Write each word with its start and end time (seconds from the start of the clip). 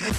This 0.00 0.16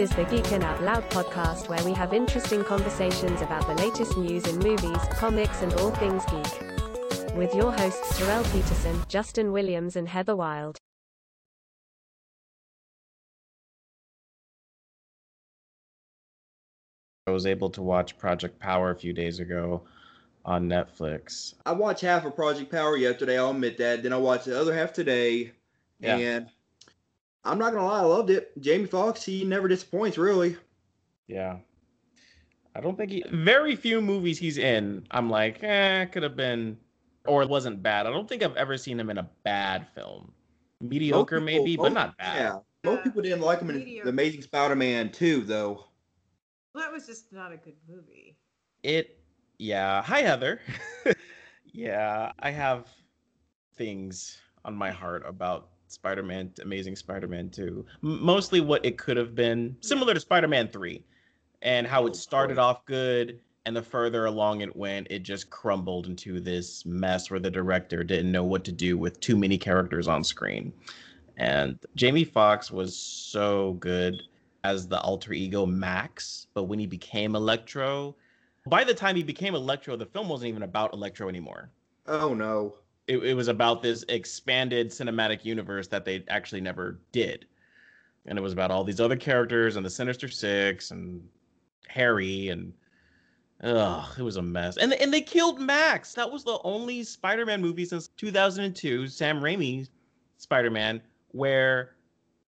is 0.00 0.10
the 0.10 0.24
Geekin' 0.24 0.64
Out 0.64 0.82
Loud 0.82 1.08
podcast 1.10 1.68
where 1.68 1.84
we 1.84 1.92
have 1.92 2.12
interesting 2.12 2.64
conversations 2.64 3.40
about 3.40 3.68
the 3.68 3.74
latest 3.74 4.16
news 4.16 4.44
in 4.48 4.58
movies, 4.58 4.98
comics, 5.12 5.62
and 5.62 5.72
all 5.74 5.92
things 5.92 6.24
geek. 6.24 6.60
With 7.36 7.54
your 7.54 7.70
hosts 7.70 8.18
Terrell 8.18 8.42
Peterson, 8.46 9.00
Justin 9.06 9.52
Williams, 9.52 9.94
and 9.94 10.08
Heather 10.08 10.34
Wild. 10.34 10.78
I 17.28 17.30
was 17.30 17.46
able 17.46 17.70
to 17.70 17.80
watch 17.80 18.18
Project 18.18 18.58
Power 18.58 18.90
a 18.90 18.96
few 18.96 19.12
days 19.12 19.38
ago 19.38 19.84
on 20.44 20.68
Netflix. 20.68 21.54
I 21.64 21.72
watched 21.72 22.02
half 22.02 22.24
of 22.24 22.34
Project 22.36 22.70
Power 22.70 22.96
yesterday. 22.96 23.38
I'll 23.38 23.50
admit 23.50 23.78
that. 23.78 24.02
Then 24.02 24.12
I 24.12 24.16
watched 24.16 24.44
the 24.46 24.58
other 24.60 24.74
half 24.74 24.92
today, 24.92 25.52
Yeah. 26.00 26.16
and 26.16 26.50
I'm 27.44 27.58
not 27.58 27.72
gonna 27.72 27.86
lie, 27.86 28.00
I 28.00 28.04
loved 28.04 28.30
it. 28.30 28.52
Jamie 28.60 28.86
Foxx, 28.86 29.22
he 29.24 29.44
never 29.44 29.68
disappoints, 29.68 30.18
really. 30.18 30.56
Yeah. 31.26 31.58
I 32.74 32.80
don't 32.80 32.96
think 32.96 33.10
he 33.12 33.22
very 33.30 33.76
few 33.76 34.00
movies 34.00 34.38
he's 34.38 34.58
in. 34.58 35.06
I'm 35.10 35.30
like, 35.30 35.62
eh, 35.62 36.06
could 36.06 36.22
have 36.24 36.36
been 36.36 36.78
or 37.26 37.42
it 37.42 37.48
wasn't 37.48 37.82
bad. 37.82 38.06
I 38.06 38.10
don't 38.10 38.28
think 38.28 38.42
I've 38.42 38.56
ever 38.56 38.76
seen 38.76 39.00
him 39.00 39.08
in 39.08 39.16
a 39.18 39.30
bad 39.44 39.86
film. 39.94 40.32
Mediocre 40.80 41.36
people- 41.40 41.44
maybe, 41.46 41.76
but 41.76 41.92
not 41.92 42.18
bad. 42.18 42.36
Yeah, 42.36 42.58
most 42.84 43.04
people 43.04 43.22
didn't 43.22 43.40
like 43.40 43.60
him 43.60 43.70
in 43.70 43.78
Mediocre. 43.78 44.04
The 44.04 44.10
Amazing 44.10 44.42
Spider-Man 44.42 45.10
2, 45.12 45.40
though. 45.42 45.86
Well, 46.74 46.84
that 46.84 46.92
was 46.92 47.06
just 47.06 47.32
not 47.32 47.52
a 47.52 47.56
good 47.56 47.76
movie. 47.88 48.36
It 48.82 49.23
yeah. 49.58 50.02
Hi 50.02 50.20
Heather. 50.20 50.60
yeah, 51.72 52.32
I 52.38 52.50
have 52.50 52.88
things 53.76 54.38
on 54.64 54.74
my 54.74 54.90
heart 54.90 55.22
about 55.26 55.68
Spider-Man 55.88 56.52
Amazing 56.62 56.96
Spider-Man 56.96 57.50
2. 57.50 57.84
M- 58.02 58.24
mostly 58.24 58.60
what 58.60 58.84
it 58.84 58.98
could 58.98 59.16
have 59.16 59.34
been, 59.34 59.76
similar 59.80 60.14
to 60.14 60.20
Spider-Man 60.20 60.68
3 60.68 61.02
and 61.62 61.86
how 61.86 62.02
Oh, 62.02 62.06
it 62.06 62.16
started 62.16 62.58
off 62.58 62.84
good 62.86 63.40
and 63.66 63.74
the 63.74 63.82
further 63.82 64.26
along 64.26 64.60
it 64.60 64.76
went, 64.76 65.06
it 65.10 65.22
just 65.22 65.48
crumbled 65.50 66.06
into 66.06 66.38
this 66.40 66.84
mess 66.84 67.30
where 67.30 67.40
the 67.40 67.50
director 67.50 68.04
didn't 68.04 68.30
know 68.30 68.44
what 68.44 68.64
to 68.64 68.72
do 68.72 68.98
with 68.98 69.20
too 69.20 69.36
many 69.36 69.56
characters 69.56 70.06
on 70.06 70.22
screen. 70.22 70.72
And 71.36 71.78
Jamie 71.94 72.24
Foxx 72.24 72.70
was 72.70 72.96
so 72.96 73.72
good 73.74 74.14
as 74.64 74.86
the 74.86 75.00
alter 75.00 75.32
ego 75.32 75.64
Max, 75.66 76.46
but 76.54 76.64
when 76.64 76.78
he 76.78 76.86
became 76.86 77.34
Electro, 77.34 78.14
by 78.66 78.84
the 78.84 78.94
time 78.94 79.16
he 79.16 79.22
became 79.22 79.54
Electro, 79.54 79.96
the 79.96 80.06
film 80.06 80.28
wasn't 80.28 80.48
even 80.48 80.62
about 80.62 80.92
Electro 80.92 81.28
anymore. 81.28 81.70
Oh 82.06 82.34
no. 82.34 82.76
It, 83.06 83.18
it 83.18 83.34
was 83.34 83.48
about 83.48 83.82
this 83.82 84.04
expanded 84.08 84.88
cinematic 84.88 85.44
universe 85.44 85.88
that 85.88 86.04
they 86.04 86.24
actually 86.28 86.62
never 86.62 87.00
did. 87.12 87.46
And 88.26 88.38
it 88.38 88.40
was 88.40 88.54
about 88.54 88.70
all 88.70 88.84
these 88.84 89.00
other 89.00 89.16
characters 89.16 89.76
and 89.76 89.84
the 89.84 89.90
Sinister 89.90 90.28
Six 90.28 90.90
and 90.90 91.22
Harry 91.88 92.48
and 92.48 92.72
ugh, 93.62 94.08
it 94.18 94.22
was 94.22 94.36
a 94.36 94.42
mess. 94.42 94.78
And 94.78 94.94
and 94.94 95.12
they 95.12 95.20
killed 95.20 95.60
Max. 95.60 96.14
That 96.14 96.30
was 96.30 96.44
the 96.44 96.58
only 96.64 97.02
Spider-Man 97.02 97.60
movie 97.60 97.84
since 97.84 98.08
2002, 98.08 99.08
Sam 99.08 99.40
Raimi's 99.40 99.90
Spider-Man, 100.38 101.02
where 101.32 101.96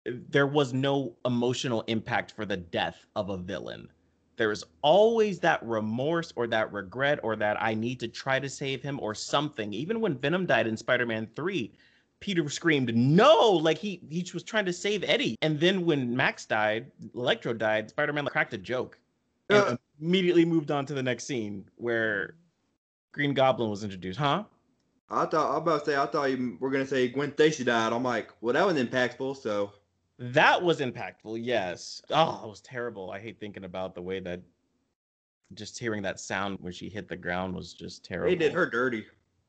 there 0.06 0.48
was 0.48 0.74
no 0.74 1.16
emotional 1.26 1.84
impact 1.88 2.34
for 2.34 2.46
the 2.46 2.58
death 2.58 3.06
of 3.16 3.30
a 3.30 3.38
villain. 3.38 3.90
There 4.36 4.52
is 4.52 4.64
always 4.82 5.40
that 5.40 5.64
remorse 5.64 6.34
or 6.36 6.48
that 6.48 6.74
regret 6.74 7.20
or 7.24 7.36
that 7.36 7.62
I 7.62 7.74
need 7.74 8.00
to 8.00 8.08
try 8.08 8.40
to 8.40 8.50
save 8.50 8.82
him 8.82 9.00
or 9.02 9.14
something. 9.14 9.74
Even 9.74 10.02
when 10.02 10.18
Venom 10.18 10.46
died 10.46 10.66
in 10.68 10.76
Spider-Man 10.76 11.30
3, 11.36 11.72
Peter 12.20 12.48
screamed 12.50 12.96
no, 12.96 13.50
like 13.52 13.78
he 13.78 14.02
he 14.10 14.26
was 14.34 14.44
trying 14.44 14.66
to 14.66 14.74
save 14.74 15.04
Eddie. 15.04 15.36
And 15.42 15.60
then 15.60 15.86
when 15.86 16.16
Max 16.16 16.46
died, 16.46 16.92
Electro 17.14 17.54
died, 17.54 17.90
Spider-Man 17.90 18.26
cracked 18.26 18.54
a 18.54 18.58
joke 18.58 18.98
and 19.50 19.58
Uh. 19.60 19.78
immediately 20.02 20.46
moved 20.46 20.72
on 20.72 20.86
to 20.86 20.94
the 20.94 21.04
next 21.04 21.26
scene 21.26 21.66
where 21.76 22.36
Green 23.12 23.34
Goblin 23.34 23.70
was 23.70 23.84
introduced. 23.84 24.18
Huh? 24.20 24.46
I 25.10 25.26
thought 25.26 25.52
I 25.52 25.54
was 25.54 25.62
about 25.62 25.80
to 25.86 25.92
say 25.92 25.98
I 25.98 26.06
thought 26.08 26.32
you 26.32 26.58
were 26.60 26.72
gonna 26.72 26.88
say 26.88 27.08
Gwen 27.10 27.34
Stacy 27.34 27.64
died. 27.66 27.94
I'm 27.94 28.04
like, 28.04 28.32
well, 28.42 28.54
that 28.54 28.66
was 28.66 28.78
impactful. 28.78 29.38
So 29.38 29.74
That 30.20 30.62
was 30.62 30.80
impactful, 30.80 31.40
yes. 31.42 32.02
Oh, 32.12 32.42
it 32.44 32.48
was 32.48 32.62
terrible. 32.62 33.12
I 33.12 33.20
hate 33.20 33.40
thinking 33.40 33.64
about 33.64 33.96
the 33.96 34.02
way 34.02 34.20
that 34.20 34.42
just 35.54 35.78
hearing 35.78 36.02
that 36.04 36.20
sound 36.20 36.58
when 36.62 36.74
she 36.74 36.90
hit 36.90 37.08
the 37.08 37.16
ground 37.16 37.56
was 37.56 37.74
just 37.74 38.04
terrible. 38.04 38.30
they 38.32 38.36
did 38.36 38.54
her 38.54 38.66
dirty. 38.66 39.06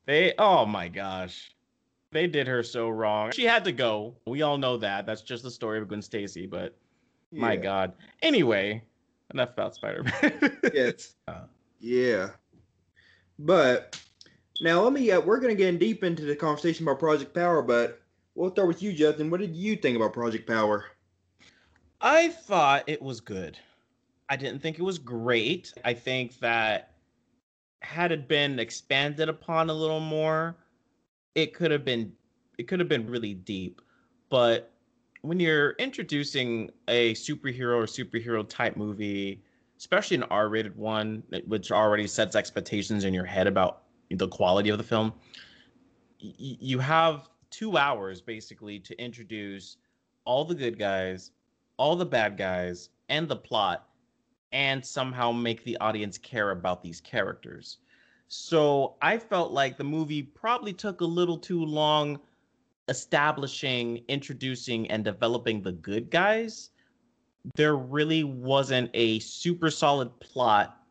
They 0.07 0.35
oh 0.39 0.67
my 0.67 0.89
gosh. 0.89 1.51
They 2.13 2.27
did 2.27 2.47
her 2.47 2.63
so 2.63 2.89
wrong. 2.89 3.33
She 3.33 3.45
had 3.45 3.65
to 3.65 3.73
go. 3.73 4.15
We 4.27 4.43
all 4.43 4.57
know 4.57 4.77
that. 4.77 5.05
That's 5.05 5.23
just 5.23 5.43
the 5.43 5.51
story 5.51 5.81
of 5.81 5.89
Gwen 5.89 6.03
Stacy, 6.03 6.47
but 6.47 6.77
my 7.33 7.57
god. 7.57 7.95
Anyway, 8.23 8.83
enough 9.33 9.51
about 9.51 9.75
Spider-Man. 9.75 10.59
Yes. 10.75 11.15
Uh. 11.27 11.45
Yeah. 11.81 12.31
But 13.39 14.01
now 14.61 14.83
let 14.83 14.93
me. 14.93 15.11
Uh, 15.11 15.21
we're 15.21 15.41
gonna 15.41 15.55
get 15.55 15.79
deep 15.79 16.05
into 16.05 16.25
the 16.25 16.37
conversation 16.37 16.85
about 16.87 17.01
Project 17.01 17.35
Power, 17.35 17.63
but 17.63 18.01
we'll 18.35 18.51
start 18.51 18.69
with 18.69 18.83
you, 18.83 18.93
Justin. 18.93 19.31
What 19.31 19.41
did 19.41 19.55
you 19.55 19.77
think 19.77 19.97
about 19.97 20.13
Project 20.13 20.47
Power? 20.47 20.87
I 22.01 22.29
thought 22.29 22.85
it 22.87 23.01
was 23.01 23.21
good. 23.21 23.59
I 24.29 24.37
didn't 24.37 24.61
think 24.61 24.79
it 24.79 24.83
was 24.83 24.99
great. 24.99 25.73
I 25.85 25.95
think 25.95 26.39
that 26.41 26.95
had 27.83 28.13
it 28.13 28.29
been 28.29 28.59
expanded 28.59 29.29
upon 29.29 29.71
a 29.71 29.75
little 29.75 30.01
more, 30.01 30.57
it 31.35 31.55
could 31.55 31.71
have 31.71 31.85
been 31.85 32.13
it 32.59 32.69
could 32.69 32.79
have 32.79 32.89
been 32.89 33.09
really 33.09 33.35
deep. 33.35 33.81
But 34.31 34.71
when 35.23 35.41
you're 35.41 35.71
introducing 35.73 36.71
a 36.89 37.15
superhero 37.15 37.77
or 37.77 37.85
superhero 37.85 38.49
type 38.49 38.77
movie, 38.77 39.43
especially 39.79 40.17
an 40.19 40.25
R-rated 40.25 40.77
one, 40.77 41.23
which 41.47 41.73
already 41.73 42.07
sets 42.07 42.37
expectations 42.37 43.05
in 43.05 43.13
your 43.13 43.25
head 43.25 43.47
about 43.47 43.83
the 44.11 44.29
quality 44.29 44.71
of 44.71 44.79
the 44.79 44.85
film, 44.85 45.13
you 46.19 46.79
have 46.79 47.29
two 47.55 47.77
hours 47.77 48.21
basically 48.21 48.81
to 48.81 49.01
introduce 49.01 49.77
all 50.25 50.45
the 50.45 50.55
good 50.55 50.77
guys, 50.77 51.31
all 51.77 51.95
the 51.95 52.05
bad 52.05 52.37
guys, 52.37 52.89
and 53.09 53.29
the 53.29 53.37
plot, 53.37 53.89
and 54.51 54.85
somehow 54.85 55.31
make 55.31 55.63
the 55.63 55.77
audience 55.79 56.19
care 56.19 56.51
about 56.51 56.83
these 56.83 57.01
characters. 57.01 57.79
So 58.27 58.97
I 59.03 59.19
felt 59.19 59.53
like 59.53 59.77
the 59.77 59.85
movie 59.85 60.23
probably 60.23 60.73
took 60.73 61.01
a 61.01 61.05
little 61.05 61.39
too 61.39 61.65
long 61.65 62.19
establishing, 62.89 64.03
introducing, 64.09 64.91
and 64.91 65.05
developing 65.05 65.63
the 65.63 65.73
good 65.73 66.11
guys. 66.11 66.71
There 67.55 67.77
really 67.77 68.25
wasn't 68.25 68.91
a 68.95 69.21
super 69.21 69.71
solid 69.71 70.19
plot, 70.19 70.83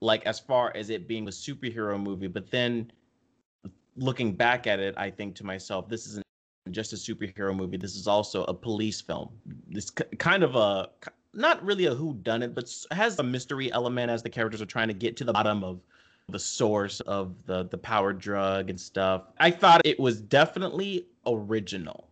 like 0.00 0.24
as 0.24 0.38
far 0.38 0.72
as 0.76 0.88
it 0.90 1.08
being 1.08 1.26
a 1.26 1.32
superhero 1.32 2.00
movie. 2.00 2.28
But 2.28 2.50
then 2.50 2.92
looking 4.00 4.32
back 4.32 4.66
at 4.66 4.80
it, 4.80 4.94
I 4.96 5.10
think 5.10 5.36
to 5.36 5.44
myself, 5.44 5.88
this 5.88 6.06
isn't 6.06 6.24
just 6.70 6.92
a 6.92 6.96
superhero 6.96 7.54
movie. 7.54 7.76
This 7.76 7.94
is 7.94 8.06
also 8.06 8.44
a 8.44 8.54
police 8.54 9.00
film. 9.00 9.30
This 9.68 9.90
kind 9.90 10.42
of 10.42 10.56
a 10.56 10.88
not 11.32 11.64
really 11.64 11.86
a 11.86 11.94
who 11.94 12.14
done 12.14 12.42
it, 12.42 12.54
but 12.54 12.72
has 12.90 13.18
a 13.18 13.22
mystery 13.22 13.70
element 13.72 14.10
as 14.10 14.22
the 14.22 14.30
characters 14.30 14.60
are 14.60 14.66
trying 14.66 14.88
to 14.88 14.94
get 14.94 15.16
to 15.18 15.24
the 15.24 15.32
bottom 15.32 15.62
of 15.62 15.80
the 16.28 16.38
source 16.38 17.00
of 17.00 17.34
the 17.46 17.64
the 17.68 17.78
power 17.78 18.12
drug 18.12 18.70
and 18.70 18.80
stuff. 18.80 19.24
I 19.38 19.50
thought 19.50 19.82
it 19.84 19.98
was 20.00 20.20
definitely 20.20 21.06
original. 21.26 22.08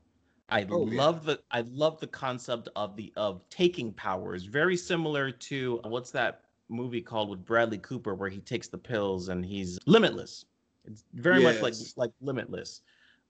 I 0.51 0.67
Oh, 0.71 0.87
yeah. 0.87 0.99
love 1.03 1.25
the 1.25 1.41
I 1.51 1.63
love 1.63 2.01
the 2.01 2.07
concept 2.07 2.69
of 2.77 2.97
the 2.97 3.13
of 3.17 3.49
taking 3.51 3.93
powers. 3.93 4.45
Very 4.45 4.77
similar 4.77 5.31
to 5.31 5.81
what's 5.85 6.11
that 6.13 6.43
movie 6.69 7.01
called 7.01 7.31
with 7.31 7.45
Bradley 7.45 7.79
Cooper 7.79 8.15
where 8.15 8.29
he 8.29 8.41
takes 8.41 8.69
the 8.69 8.79
pills 8.79 9.29
and 9.31 9.45
he's 9.45 9.79
limitless. 9.87 10.45
It's 10.85 11.05
very 11.15 11.43
much 11.43 11.61
like 11.63 11.75
like 11.97 12.11
limitless, 12.21 12.81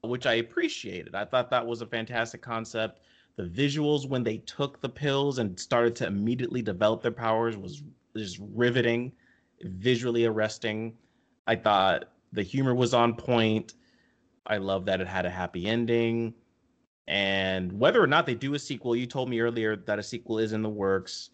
which 0.02 0.26
I 0.26 0.34
appreciated. 0.34 1.14
I 1.14 1.24
thought 1.24 1.50
that 1.50 1.66
was 1.66 1.80
a 1.82 1.86
fantastic 1.86 2.40
concept. 2.42 3.00
The 3.36 3.44
visuals 3.44 4.08
when 4.08 4.22
they 4.24 4.38
took 4.38 4.80
the 4.80 4.88
pills 4.88 5.38
and 5.38 5.58
started 5.58 5.94
to 5.96 6.06
immediately 6.06 6.62
develop 6.62 7.02
their 7.02 7.12
powers 7.12 7.56
was 7.56 7.82
just 8.16 8.38
riveting, 8.54 9.12
visually 9.62 10.24
arresting. 10.24 10.96
I 11.46 11.56
thought 11.56 12.12
the 12.32 12.42
humor 12.42 12.74
was 12.74 12.94
on 12.94 13.14
point. 13.14 13.74
I 14.46 14.56
love 14.58 14.84
that 14.86 15.00
it 15.00 15.06
had 15.06 15.26
a 15.26 15.30
happy 15.30 15.66
ending. 15.66 16.34
And 17.06 17.72
whether 17.78 18.02
or 18.02 18.06
not 18.06 18.26
they 18.26 18.34
do 18.34 18.54
a 18.54 18.58
sequel, 18.58 18.94
you 18.94 19.06
told 19.06 19.30
me 19.30 19.40
earlier 19.40 19.76
that 19.76 19.98
a 19.98 20.02
sequel 20.02 20.38
is 20.38 20.52
in 20.52 20.62
the 20.62 20.68
works. 20.68 21.30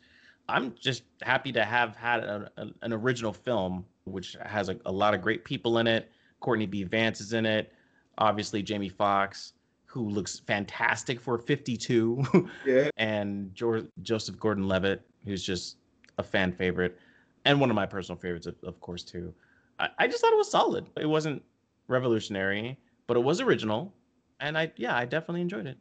I'm 0.48 0.74
just 0.74 1.02
happy 1.22 1.52
to 1.52 1.64
have 1.64 1.96
had 1.96 2.22
a, 2.22 2.50
a- 2.56 2.70
an 2.82 2.92
original 2.92 3.32
film, 3.32 3.84
which 4.04 4.36
has 4.44 4.68
a, 4.68 4.76
a 4.86 4.92
lot 4.92 5.14
of 5.14 5.22
great 5.22 5.44
people 5.44 5.78
in 5.78 5.86
it. 5.86 6.10
Courtney 6.40 6.66
B. 6.66 6.82
Vance 6.84 7.20
is 7.20 7.32
in 7.32 7.46
it. 7.46 7.72
Obviously, 8.18 8.62
Jamie 8.62 8.88
Foxx, 8.88 9.54
who 9.86 10.08
looks 10.08 10.38
fantastic 10.40 11.20
for 11.20 11.38
52, 11.38 12.48
Yeah. 12.66 12.90
and 12.96 13.54
jo- 13.54 13.86
Joseph 14.02 14.38
Gordon-Levitt, 14.38 15.02
who's 15.24 15.42
just 15.42 15.78
a 16.18 16.22
fan 16.22 16.52
favorite, 16.52 16.98
and 17.44 17.58
one 17.60 17.70
of 17.70 17.76
my 17.76 17.86
personal 17.86 18.18
favorites, 18.18 18.46
of, 18.46 18.54
of 18.62 18.80
course, 18.80 19.02
too. 19.02 19.34
I, 19.78 19.88
I 19.98 20.06
just 20.06 20.20
thought 20.20 20.32
it 20.32 20.36
was 20.36 20.50
solid. 20.50 20.86
It 20.96 21.06
wasn't 21.06 21.42
revolutionary, 21.88 22.78
but 23.06 23.16
it 23.16 23.20
was 23.20 23.40
original. 23.40 23.92
and 24.40 24.56
I 24.56 24.72
yeah, 24.76 24.96
I 24.96 25.04
definitely 25.06 25.40
enjoyed 25.40 25.66
it. 25.66 25.78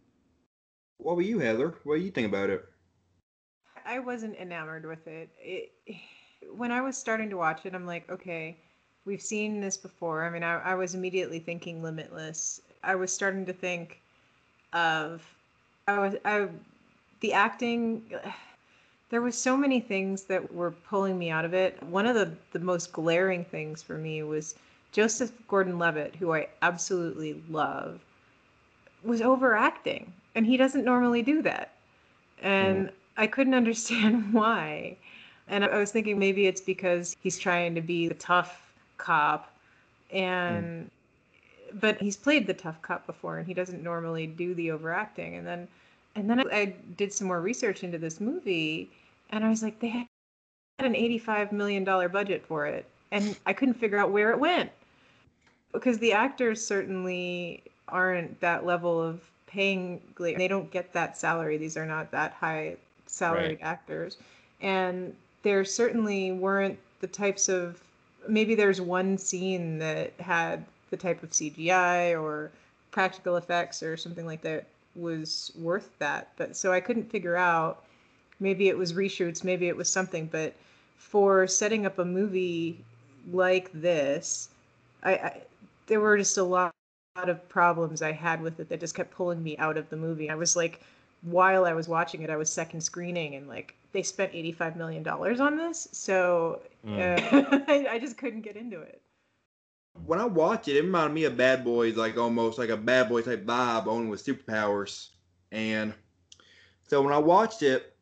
What 0.98 1.16
were 1.16 1.22
you, 1.22 1.40
Heather? 1.40 1.76
What 1.84 1.98
do 1.98 2.02
you 2.04 2.12
think 2.12 2.28
about 2.28 2.50
it? 2.50 2.66
I 3.86 4.00
wasn't 4.00 4.36
enamored 4.38 4.86
with 4.86 5.06
it. 5.08 5.30
it. 5.40 5.72
When 6.56 6.72
I 6.72 6.82
was 6.82 6.98
starting 6.98 7.30
to 7.30 7.38
watch 7.38 7.66
it, 7.66 7.74
I'm 7.74 7.86
like, 7.86 8.10
okay, 8.10 8.56
we've 9.06 9.22
seen 9.22 9.62
this 9.62 9.78
before. 9.78 10.26
I 10.26 10.30
mean, 10.30 10.44
I, 10.44 10.60
I 10.60 10.76
was 10.76 10.96
immediately 10.96 11.40
thinking 11.40 11.82
Limitless. 11.82 12.62
I 12.84 12.96
was 12.96 13.12
starting 13.12 13.46
to 13.46 13.54
think 13.54 14.00
of, 14.74 15.22
I 15.88 16.00
was, 16.00 16.16
I, 16.26 16.48
the 17.22 17.34
acting. 17.34 18.04
There 19.10 19.22
was 19.22 19.38
so 19.38 19.56
many 19.56 19.80
things 19.80 20.24
that 20.24 20.52
were 20.52 20.72
pulling 20.72 21.20
me 21.20 21.30
out 21.30 21.46
of 21.46 21.54
it. 21.54 21.78
One 21.84 22.08
of 22.08 22.16
the 22.16 22.32
the 22.52 22.58
most 22.58 22.92
glaring 22.92 23.46
things 23.46 23.84
for 23.84 23.96
me 23.96 24.24
was 24.24 24.56
Joseph 24.92 25.32
Gordon-Levitt, 25.48 26.16
who 26.16 26.34
I 26.34 26.48
absolutely 26.64 27.40
love, 27.48 28.00
was 29.04 29.22
overacting, 29.22 30.14
and 30.34 30.48
he 30.48 30.58
doesn't 30.58 30.84
normally 30.84 31.22
do 31.22 31.44
that. 31.44 31.74
And 32.42 32.88
mm. 32.88 32.92
I 33.16 33.28
couldn't 33.28 33.54
understand 33.62 34.34
why. 34.34 34.98
And 35.48 35.64
I 35.66 35.78
was 35.78 35.92
thinking 35.92 36.18
maybe 36.18 36.48
it's 36.48 36.62
because 36.62 37.16
he's 37.22 37.38
trying 37.38 37.76
to 37.76 37.82
be 37.82 38.08
the 38.08 38.16
tough 38.16 38.74
cop 38.98 39.52
and 40.12 40.86
mm. 40.86 41.80
but 41.80 41.98
he's 42.00 42.16
played 42.16 42.48
the 42.48 42.54
tough 42.54 42.82
cop 42.82 43.06
before 43.06 43.38
and 43.38 43.48
he 43.48 43.54
doesn't 43.54 43.84
normally 43.84 44.28
do 44.28 44.54
the 44.54 44.72
overacting. 44.72 45.36
And 45.36 45.46
then 45.46 45.68
and 46.16 46.30
then 46.30 46.40
I, 46.40 46.56
I 46.56 46.66
did 46.98 47.12
some 47.12 47.28
more 47.28 47.42
research 47.42 47.84
into 47.84 47.98
this 47.98 48.22
movie 48.22 48.90
and 49.32 49.44
I 49.44 49.50
was 49.50 49.64
like 49.64 49.80
they 49.80 49.88
had 49.90 50.08
an 50.80 50.96
85 50.96 51.52
million 51.52 51.84
dollar 51.84 52.10
budget 52.10 52.46
for 52.46 52.66
it. 52.66 52.86
And 53.12 53.38
I 53.46 53.54
couldn't 53.54 53.76
figure 53.76 53.98
out 53.98 54.12
where 54.12 54.32
it 54.32 54.40
went. 54.40 54.72
Because 55.72 55.98
the 56.00 56.14
actors 56.14 56.66
certainly 56.66 57.64
aren't 57.88 58.40
that 58.42 58.66
level 58.66 59.02
of 59.02 59.22
paying 59.48 60.02
they 60.18 60.48
don't 60.48 60.72
get 60.72 60.94
that 60.94 61.18
salary. 61.18 61.58
These 61.58 61.78
are 61.78 61.86
not 61.86 62.12
that 62.12 62.34
high 62.34 62.76
salaried 63.06 63.60
right. 63.60 63.60
actors. 63.62 64.18
And 64.62 65.16
there 65.44 65.64
certainly 65.64 66.32
weren't 66.32 66.80
the 67.00 67.08
types 67.08 67.50
of 67.50 67.82
maybe 68.28 68.56
there's 68.56 68.82
one 68.82 69.18
scene 69.18 69.78
that 69.80 70.14
had 70.20 70.66
the 70.90 70.98
type 70.98 71.22
of 71.24 71.32
CGI 71.32 72.20
or 72.22 72.52
practical 72.92 73.38
effects 73.38 73.84
or 73.84 73.98
something 73.98 74.26
like 74.26 74.42
that 74.42 74.66
was 74.96 75.52
worth 75.60 75.90
that 76.00 76.30
but 76.38 76.56
so 76.56 76.72
I 76.72 76.80
couldn't 76.80 77.10
figure 77.10 77.36
out 77.36 77.84
maybe 78.40 78.70
it 78.70 78.78
was 78.78 78.94
reshoots 78.94 79.44
maybe 79.44 79.68
it 79.68 79.76
was 79.76 79.90
something 79.90 80.28
but 80.32 80.54
for 80.98 81.48
setting 81.48 81.86
up 81.86 82.00
a 82.00 82.06
movie 82.06 82.84
like 83.32 83.72
this 83.74 84.50
I, 85.02 85.14
I 85.14 85.42
there 85.88 86.00
were 86.00 86.18
just 86.18 86.38
a 86.38 86.44
lot, 86.44 86.72
lot 87.16 87.30
of 87.30 87.48
problems 87.50 88.02
I 88.02 88.12
had 88.12 88.42
with 88.42 88.60
it 88.60 88.70
that 88.70 88.80
just 88.80 88.96
kept 88.96 89.12
pulling 89.12 89.44
me 89.44 89.58
out 89.58 89.78
of 89.78 89.90
the 89.90 89.98
movie. 89.98 90.30
I 90.30 90.36
was 90.36 90.56
like, 90.56 90.82
while 91.24 91.66
I 91.66 91.74
was 91.74 91.88
watching 91.88 92.22
it, 92.22 92.30
I 92.30 92.36
was 92.36 92.52
second 92.52 92.82
screening 92.82 93.36
and 93.36 93.48
like 93.48 93.76
they 93.92 94.04
spent 94.04 94.34
$85 94.34 94.76
million 94.76 95.08
on 95.08 95.58
this. 95.58 95.88
So 95.92 96.62
mm. 96.86 97.00
uh, 97.00 97.60
I, 97.68 97.88
I 97.92 98.00
just 98.00 98.18
couldn't 98.18 98.42
get 98.42 98.56
into 98.56 98.80
it. 98.82 99.02
When 100.06 100.20
I 100.20 100.26
watched 100.26 100.68
it, 100.68 100.76
it 100.76 100.82
reminded 100.84 101.14
me 101.14 101.24
of 101.26 101.38
Bad 101.38 101.64
Boys, 101.64 101.96
like 101.96 102.18
almost 102.18 102.58
like 102.58 102.70
a 102.70 102.78
Bad 102.78 103.10
Boy 103.10 103.22
type 103.22 103.46
vibe, 103.46 103.88
only 103.88 104.08
with 104.08 104.26
superpowers. 104.26 105.10
And 105.52 105.94
so 106.88 107.02
when 107.02 107.14
I 107.14 107.20
watched 107.20 107.62
it, 107.62 107.96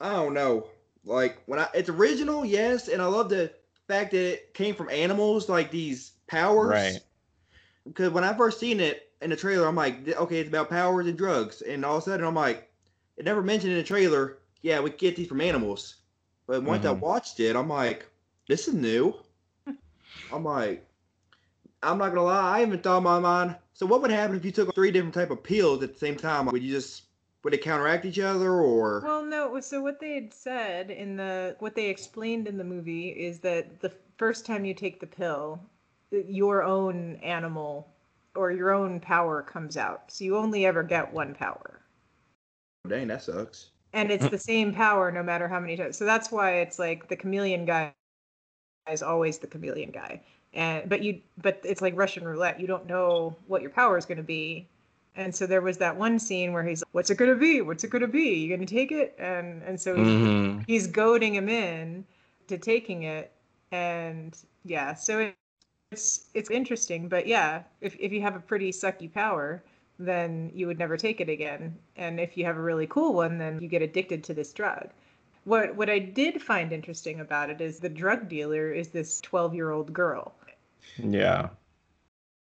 I 0.00 0.12
don't 0.12 0.34
know. 0.34 0.68
Like 1.04 1.42
when 1.46 1.58
I, 1.58 1.68
it's 1.74 1.88
original, 1.88 2.44
yes, 2.44 2.88
and 2.88 3.00
I 3.00 3.06
love 3.06 3.30
the 3.30 3.50
fact 3.88 4.10
that 4.12 4.32
it 4.32 4.54
came 4.54 4.74
from 4.74 4.90
animals, 4.90 5.48
like 5.48 5.70
these 5.70 6.12
powers. 6.26 6.68
Right. 6.68 7.00
Because 7.86 8.10
when 8.10 8.24
I 8.24 8.34
first 8.34 8.60
seen 8.60 8.78
it 8.78 9.09
in 9.20 9.30
the 9.30 9.36
trailer, 9.36 9.66
I'm 9.66 9.76
like, 9.76 10.08
okay, 10.08 10.40
it's 10.40 10.48
about 10.48 10.70
powers 10.70 11.06
and 11.06 11.16
drugs, 11.16 11.62
and 11.62 11.84
all 11.84 11.96
of 11.96 12.02
a 12.02 12.04
sudden 12.04 12.26
I'm 12.26 12.34
like, 12.34 12.70
it 13.16 13.24
never 13.24 13.42
mentioned 13.42 13.72
in 13.72 13.78
the 13.78 13.84
trailer. 13.84 14.38
Yeah, 14.62 14.80
we 14.80 14.90
get 14.90 15.16
these 15.16 15.28
from 15.28 15.40
animals, 15.40 15.96
but 16.46 16.62
once 16.62 16.84
mm-hmm. 16.84 16.96
I 16.96 16.98
watched 16.98 17.40
it, 17.40 17.56
I'm 17.56 17.68
like, 17.68 18.06
this 18.48 18.68
is 18.68 18.74
new. 18.74 19.14
I'm 20.32 20.44
like, 20.44 20.86
I'm 21.82 21.98
not 21.98 22.08
gonna 22.08 22.24
lie, 22.24 22.56
I 22.56 22.60
haven't 22.60 22.82
thought 22.82 22.98
in 22.98 23.04
my 23.04 23.18
mind. 23.18 23.56
So 23.72 23.86
what 23.86 24.02
would 24.02 24.10
happen 24.10 24.36
if 24.36 24.44
you 24.44 24.50
took 24.50 24.74
three 24.74 24.90
different 24.90 25.14
type 25.14 25.30
of 25.30 25.42
pills 25.42 25.82
at 25.82 25.94
the 25.94 25.98
same 25.98 26.16
time? 26.16 26.46
Would 26.46 26.62
you 26.62 26.72
just 26.72 27.04
would 27.42 27.52
they 27.52 27.58
counteract 27.58 28.04
each 28.04 28.18
other 28.18 28.52
or 28.52 29.00
well 29.04 29.24
no 29.24 29.58
so 29.60 29.80
what 29.80 29.98
they 29.98 30.14
had 30.14 30.32
said 30.34 30.90
in 30.90 31.16
the 31.16 31.56
what 31.58 31.74
they 31.74 31.88
explained 31.88 32.46
in 32.46 32.58
the 32.58 32.64
movie 32.64 33.08
is 33.08 33.38
that 33.40 33.80
the 33.80 33.92
first 34.18 34.44
time 34.44 34.64
you 34.64 34.74
take 34.74 35.00
the 35.00 35.06
pill 35.06 35.58
your 36.10 36.62
own 36.62 37.16
animal 37.22 37.88
or 38.34 38.50
your 38.50 38.72
own 38.72 39.00
power 39.00 39.42
comes 39.42 39.76
out. 39.76 40.04
So 40.08 40.24
you 40.24 40.36
only 40.36 40.66
ever 40.66 40.82
get 40.82 41.12
one 41.12 41.34
power. 41.34 41.80
Dang, 42.88 43.08
that 43.08 43.22
sucks. 43.22 43.70
And 43.92 44.10
it's 44.10 44.28
the 44.28 44.38
same 44.38 44.72
power 44.72 45.10
no 45.10 45.22
matter 45.22 45.48
how 45.48 45.60
many 45.60 45.76
times. 45.76 45.96
So 45.96 46.04
that's 46.04 46.30
why 46.30 46.60
it's 46.60 46.78
like 46.78 47.08
the 47.08 47.16
chameleon 47.16 47.64
guy 47.64 47.92
is 48.90 49.02
always 49.02 49.38
the 49.38 49.46
chameleon 49.46 49.90
guy. 49.90 50.22
And 50.52 50.88
but 50.88 51.02
you 51.02 51.20
but 51.42 51.60
it's 51.64 51.82
like 51.82 51.96
Russian 51.96 52.24
roulette. 52.24 52.60
You 52.60 52.66
don't 52.66 52.86
know 52.86 53.36
what 53.46 53.62
your 53.62 53.70
power 53.70 53.98
is 53.98 54.04
going 54.04 54.18
to 54.18 54.24
be. 54.24 54.68
And 55.16 55.34
so 55.34 55.46
there 55.46 55.60
was 55.60 55.78
that 55.78 55.96
one 55.96 56.18
scene 56.18 56.52
where 56.52 56.62
he's 56.62 56.82
like, 56.82 56.88
"What's 56.92 57.10
it 57.10 57.16
going 57.16 57.30
to 57.32 57.36
be? 57.36 57.60
What's 57.60 57.84
it 57.84 57.90
going 57.90 58.02
to 58.02 58.08
be? 58.08 58.34
You 58.38 58.48
going 58.48 58.66
to 58.66 58.74
take 58.74 58.92
it?" 58.92 59.14
And 59.18 59.62
and 59.62 59.80
so 59.80 59.96
mm-hmm. 59.96 60.60
he's 60.66 60.86
goading 60.86 61.34
him 61.34 61.48
in 61.48 62.04
to 62.48 62.58
taking 62.58 63.04
it. 63.04 63.32
And 63.72 64.36
yeah, 64.64 64.94
so 64.94 65.18
it, 65.18 65.36
it's 65.90 66.26
it's 66.34 66.50
interesting, 66.50 67.08
but 67.08 67.26
yeah, 67.26 67.62
if 67.80 67.96
if 67.98 68.12
you 68.12 68.20
have 68.22 68.36
a 68.36 68.40
pretty 68.40 68.70
sucky 68.70 69.12
power, 69.12 69.62
then 69.98 70.50
you 70.54 70.66
would 70.66 70.78
never 70.78 70.96
take 70.96 71.20
it 71.20 71.28
again. 71.28 71.76
And 71.96 72.20
if 72.20 72.36
you 72.36 72.44
have 72.44 72.56
a 72.56 72.62
really 72.62 72.86
cool 72.86 73.12
one, 73.14 73.38
then 73.38 73.60
you 73.60 73.68
get 73.68 73.82
addicted 73.82 74.22
to 74.24 74.34
this 74.34 74.52
drug. 74.52 74.90
What 75.44 75.74
what 75.74 75.90
I 75.90 75.98
did 75.98 76.40
find 76.40 76.72
interesting 76.72 77.20
about 77.20 77.50
it 77.50 77.60
is 77.60 77.80
the 77.80 77.88
drug 77.88 78.28
dealer 78.28 78.70
is 78.72 78.88
this 78.88 79.20
12-year-old 79.22 79.92
girl. 79.92 80.34
Yeah. 80.98 81.48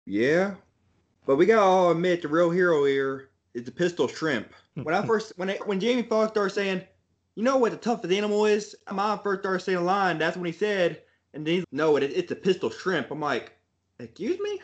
Yeah. 0.05 0.55
But 1.25 1.37
we 1.37 1.45
gotta 1.45 1.61
all 1.61 1.91
admit 1.91 2.21
the 2.21 2.27
real 2.27 2.49
hero 2.49 2.83
here 2.83 3.29
is 3.53 3.63
the 3.63 3.71
pistol 3.71 4.07
shrimp. 4.07 4.53
When 4.83 4.95
I 4.95 5.05
first 5.05 5.33
when 5.35 5.49
I, 5.49 5.57
when 5.65 5.79
Jamie 5.79 6.03
Foxx 6.03 6.31
started 6.31 6.53
saying, 6.53 6.81
you 7.35 7.43
know 7.43 7.57
what 7.57 7.71
the 7.71 7.77
toughest 7.77 8.13
animal 8.13 8.45
is? 8.45 8.75
My 8.89 9.17
first 9.17 9.41
started 9.41 9.59
saying 9.59 9.77
a 9.77 9.81
line, 9.81 10.17
that's 10.17 10.37
when 10.37 10.45
he 10.45 10.53
said, 10.53 11.01
and 11.33 11.45
then 11.45 11.55
he's, 11.55 11.65
no, 11.71 11.95
it, 11.95 12.03
it's 12.03 12.31
a 12.31 12.35
pistol 12.35 12.69
shrimp. 12.69 13.11
I'm 13.11 13.19
like, 13.19 13.53
excuse 13.99 14.39
me? 14.39 14.61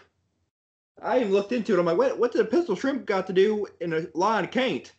I 1.01 1.19
even 1.19 1.33
looked 1.33 1.51
into 1.51 1.73
it. 1.73 1.79
I'm 1.79 1.85
like, 1.85 1.97
what, 1.97 2.17
what 2.17 2.31
did 2.31 2.41
a 2.41 2.45
pistol 2.45 2.75
shrimp 2.75 3.05
got 3.05 3.27
to 3.27 3.33
do 3.33 3.67
in 3.81 3.93
a 3.93 4.05
lion 4.13 4.47
can't? 4.47 4.91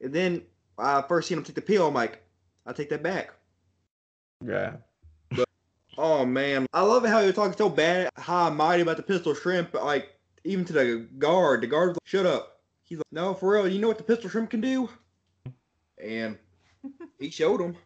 And 0.00 0.12
then 0.12 0.42
I 0.78 1.02
first 1.02 1.28
seen 1.28 1.38
him 1.38 1.44
take 1.44 1.54
the 1.54 1.62
pill. 1.62 1.88
I'm 1.88 1.94
like, 1.94 2.22
I 2.66 2.72
take 2.72 2.90
that 2.90 3.02
back. 3.02 3.32
Yeah. 4.44 4.72
But, 5.30 5.48
oh 5.96 6.24
man, 6.26 6.66
I 6.72 6.82
love 6.82 7.04
how 7.04 7.20
you're 7.20 7.32
talking 7.32 7.56
so 7.56 7.68
bad, 7.68 8.10
high 8.16 8.48
and 8.48 8.56
mighty 8.56 8.82
about 8.82 8.98
the 8.98 9.02
pistol 9.02 9.34
shrimp. 9.34 9.72
But 9.72 9.84
like, 9.84 10.14
even 10.44 10.64
to 10.66 10.72
the 10.72 11.08
guard, 11.18 11.62
the 11.62 11.66
guard's 11.66 11.94
like, 11.96 12.06
shut 12.06 12.26
up. 12.26 12.60
He's 12.84 12.98
like, 12.98 13.06
no, 13.10 13.34
for 13.34 13.52
real. 13.52 13.68
You 13.68 13.80
know 13.80 13.88
what 13.88 13.98
the 13.98 14.04
pistol 14.04 14.30
shrimp 14.30 14.50
can 14.50 14.60
do? 14.60 14.88
And 16.02 16.38
he 17.18 17.30
showed 17.30 17.60
him. 17.60 17.76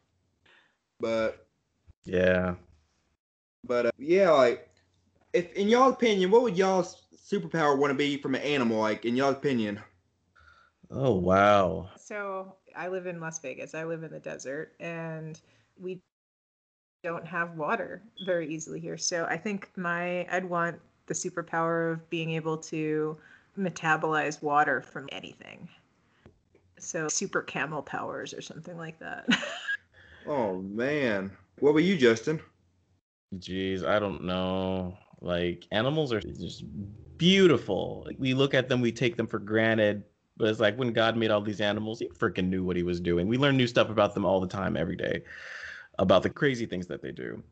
But 1.00 1.46
yeah, 2.04 2.54
but 3.64 3.86
uh, 3.86 3.90
yeah, 3.98 4.30
like, 4.30 4.68
if 5.32 5.52
in 5.54 5.68
y'all 5.68 5.90
opinion, 5.90 6.30
what 6.30 6.42
would 6.42 6.56
y'all's 6.56 7.02
superpower 7.16 7.78
want 7.78 7.90
to 7.90 7.94
be 7.94 8.16
from 8.16 8.34
an 8.34 8.42
animal? 8.42 8.78
Like, 8.78 9.04
in 9.04 9.16
y'all's 9.16 9.36
opinion? 9.36 9.80
Oh 10.90 11.14
wow. 11.14 11.88
So 11.96 12.54
I 12.76 12.88
live 12.88 13.06
in 13.06 13.20
Las 13.20 13.38
Vegas. 13.40 13.74
I 13.74 13.84
live 13.84 14.02
in 14.02 14.12
the 14.12 14.18
desert, 14.18 14.74
and 14.78 15.40
we 15.80 16.00
don't 17.02 17.26
have 17.26 17.56
water 17.56 18.02
very 18.26 18.48
easily 18.48 18.78
here. 18.78 18.98
So 18.98 19.24
I 19.24 19.36
think 19.36 19.70
my 19.76 20.26
I'd 20.30 20.44
want 20.44 20.78
the 21.06 21.14
superpower 21.14 21.94
of 21.94 22.10
being 22.10 22.30
able 22.32 22.56
to 22.56 23.16
metabolize 23.58 24.42
water 24.42 24.80
from 24.82 25.08
anything. 25.12 25.68
So 26.78 27.08
super 27.08 27.42
camel 27.42 27.82
powers 27.82 28.34
or 28.34 28.40
something 28.40 28.76
like 28.76 28.98
that. 28.98 29.26
oh 30.26 30.58
man. 30.62 31.30
What 31.58 31.70
about 31.70 31.84
you, 31.84 31.96
Justin? 31.96 32.40
Jeez, 33.38 33.84
I 33.84 33.98
don't 33.98 34.24
know. 34.24 34.96
Like 35.20 35.66
animals 35.70 36.12
are 36.12 36.20
just 36.20 36.64
beautiful. 37.16 38.06
We 38.18 38.34
look 38.34 38.54
at 38.54 38.68
them, 38.68 38.80
we 38.80 38.92
take 38.92 39.16
them 39.16 39.26
for 39.26 39.38
granted. 39.38 40.04
But 40.36 40.48
it's 40.48 40.60
like 40.60 40.78
when 40.78 40.92
God 40.92 41.16
made 41.16 41.30
all 41.30 41.40
these 41.40 41.60
animals, 41.60 42.00
he 42.00 42.08
freaking 42.08 42.48
knew 42.48 42.64
what 42.64 42.76
he 42.76 42.82
was 42.82 43.00
doing. 43.00 43.28
We 43.28 43.36
learn 43.36 43.56
new 43.56 43.66
stuff 43.66 43.90
about 43.90 44.14
them 44.14 44.24
all 44.24 44.40
the 44.40 44.46
time, 44.46 44.76
every 44.76 44.96
day, 44.96 45.22
about 45.98 46.22
the 46.22 46.30
crazy 46.30 46.66
things 46.66 46.86
that 46.86 47.02
they 47.02 47.12
do. 47.12 47.42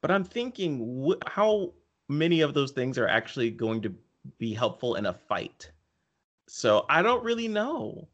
But 0.00 0.10
I'm 0.10 0.24
thinking, 0.24 1.06
wh- 1.06 1.28
how 1.28 1.72
many 2.08 2.40
of 2.40 2.54
those 2.54 2.70
things 2.70 2.98
are 2.98 3.08
actually 3.08 3.50
going 3.50 3.82
to 3.82 3.94
be 4.38 4.54
helpful 4.54 4.94
in 4.94 5.06
a 5.06 5.12
fight? 5.12 5.70
So 6.46 6.86
I 6.88 7.02
don't 7.02 7.24
really 7.24 7.48
know. 7.48 8.08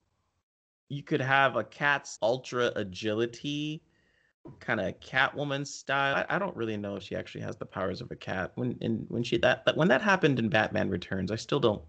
You 0.88 1.02
could 1.02 1.20
have 1.20 1.56
a 1.56 1.64
cat's 1.64 2.18
ultra 2.22 2.72
agility 2.74 3.82
kind 4.60 4.80
of 4.80 4.98
Catwoman 5.00 5.66
style. 5.66 6.16
I, 6.16 6.36
I, 6.36 6.38
don't 6.38 6.56
really 6.56 6.76
know 6.76 6.96
if 6.96 7.02
she 7.02 7.16
actually 7.16 7.42
has 7.42 7.56
the 7.56 7.66
powers 7.66 8.00
of 8.00 8.10
a 8.10 8.16
cat. 8.16 8.52
When 8.54 8.78
and 8.80 9.06
when 9.08 9.22
she 9.22 9.38
that 9.38 9.64
when 9.74 9.88
that 9.88 10.02
happened 10.02 10.38
in 10.38 10.48
Batman 10.48 10.88
Returns, 10.88 11.30
I 11.30 11.36
still 11.36 11.60
don't 11.60 11.82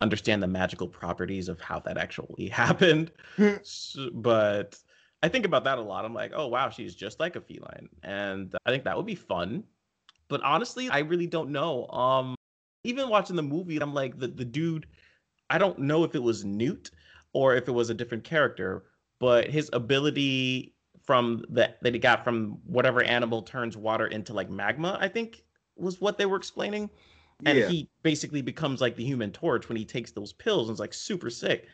understand 0.00 0.42
the 0.42 0.48
magical 0.48 0.88
properties 0.88 1.48
of 1.48 1.60
how 1.60 1.80
that 1.80 1.98
actually 1.98 2.48
happened. 2.52 3.12
So- 3.62 4.10
but 4.12 4.78
I 5.22 5.28
think 5.28 5.44
about 5.44 5.64
that 5.64 5.78
a 5.78 5.82
lot. 5.82 6.04
I'm 6.04 6.14
like, 6.14 6.32
oh 6.34 6.46
wow, 6.48 6.70
she's 6.70 6.94
just 6.94 7.20
like 7.20 7.36
a 7.36 7.40
feline, 7.40 7.88
and 8.02 8.54
I 8.64 8.70
think 8.70 8.84
that 8.84 8.96
would 8.96 9.06
be 9.06 9.14
fun. 9.14 9.64
But 10.28 10.42
honestly, 10.42 10.88
I 10.88 11.00
really 11.00 11.26
don't 11.26 11.50
know. 11.50 11.86
Um, 11.88 12.34
even 12.84 13.08
watching 13.08 13.36
the 13.36 13.42
movie, 13.42 13.78
I'm 13.78 13.94
like, 13.94 14.18
the 14.18 14.28
the 14.28 14.44
dude, 14.44 14.86
I 15.50 15.58
don't 15.58 15.78
know 15.78 16.04
if 16.04 16.14
it 16.14 16.22
was 16.22 16.44
Newt 16.44 16.90
or 17.32 17.54
if 17.54 17.68
it 17.68 17.72
was 17.72 17.90
a 17.90 17.94
different 17.94 18.24
character, 18.24 18.84
but 19.18 19.48
his 19.48 19.70
ability 19.72 20.74
from 21.10 21.44
that 21.48 21.76
that 21.82 21.92
he 21.92 21.98
got 21.98 22.22
from 22.22 22.56
whatever 22.66 23.02
animal 23.02 23.42
turns 23.42 23.76
water 23.76 24.06
into 24.06 24.32
like 24.32 24.48
magma, 24.48 24.96
I 25.00 25.08
think 25.08 25.42
was 25.74 26.00
what 26.00 26.18
they 26.18 26.24
were 26.24 26.36
explaining. 26.36 26.88
And 27.44 27.58
yeah. 27.58 27.66
he 27.66 27.90
basically 28.04 28.42
becomes 28.42 28.80
like 28.80 28.94
the 28.94 29.02
human 29.04 29.32
torch 29.32 29.68
when 29.68 29.74
he 29.74 29.84
takes 29.84 30.12
those 30.12 30.32
pills 30.32 30.68
and 30.68 30.74
it's 30.74 30.78
like 30.78 30.94
super 30.94 31.28
sick. 31.28 31.66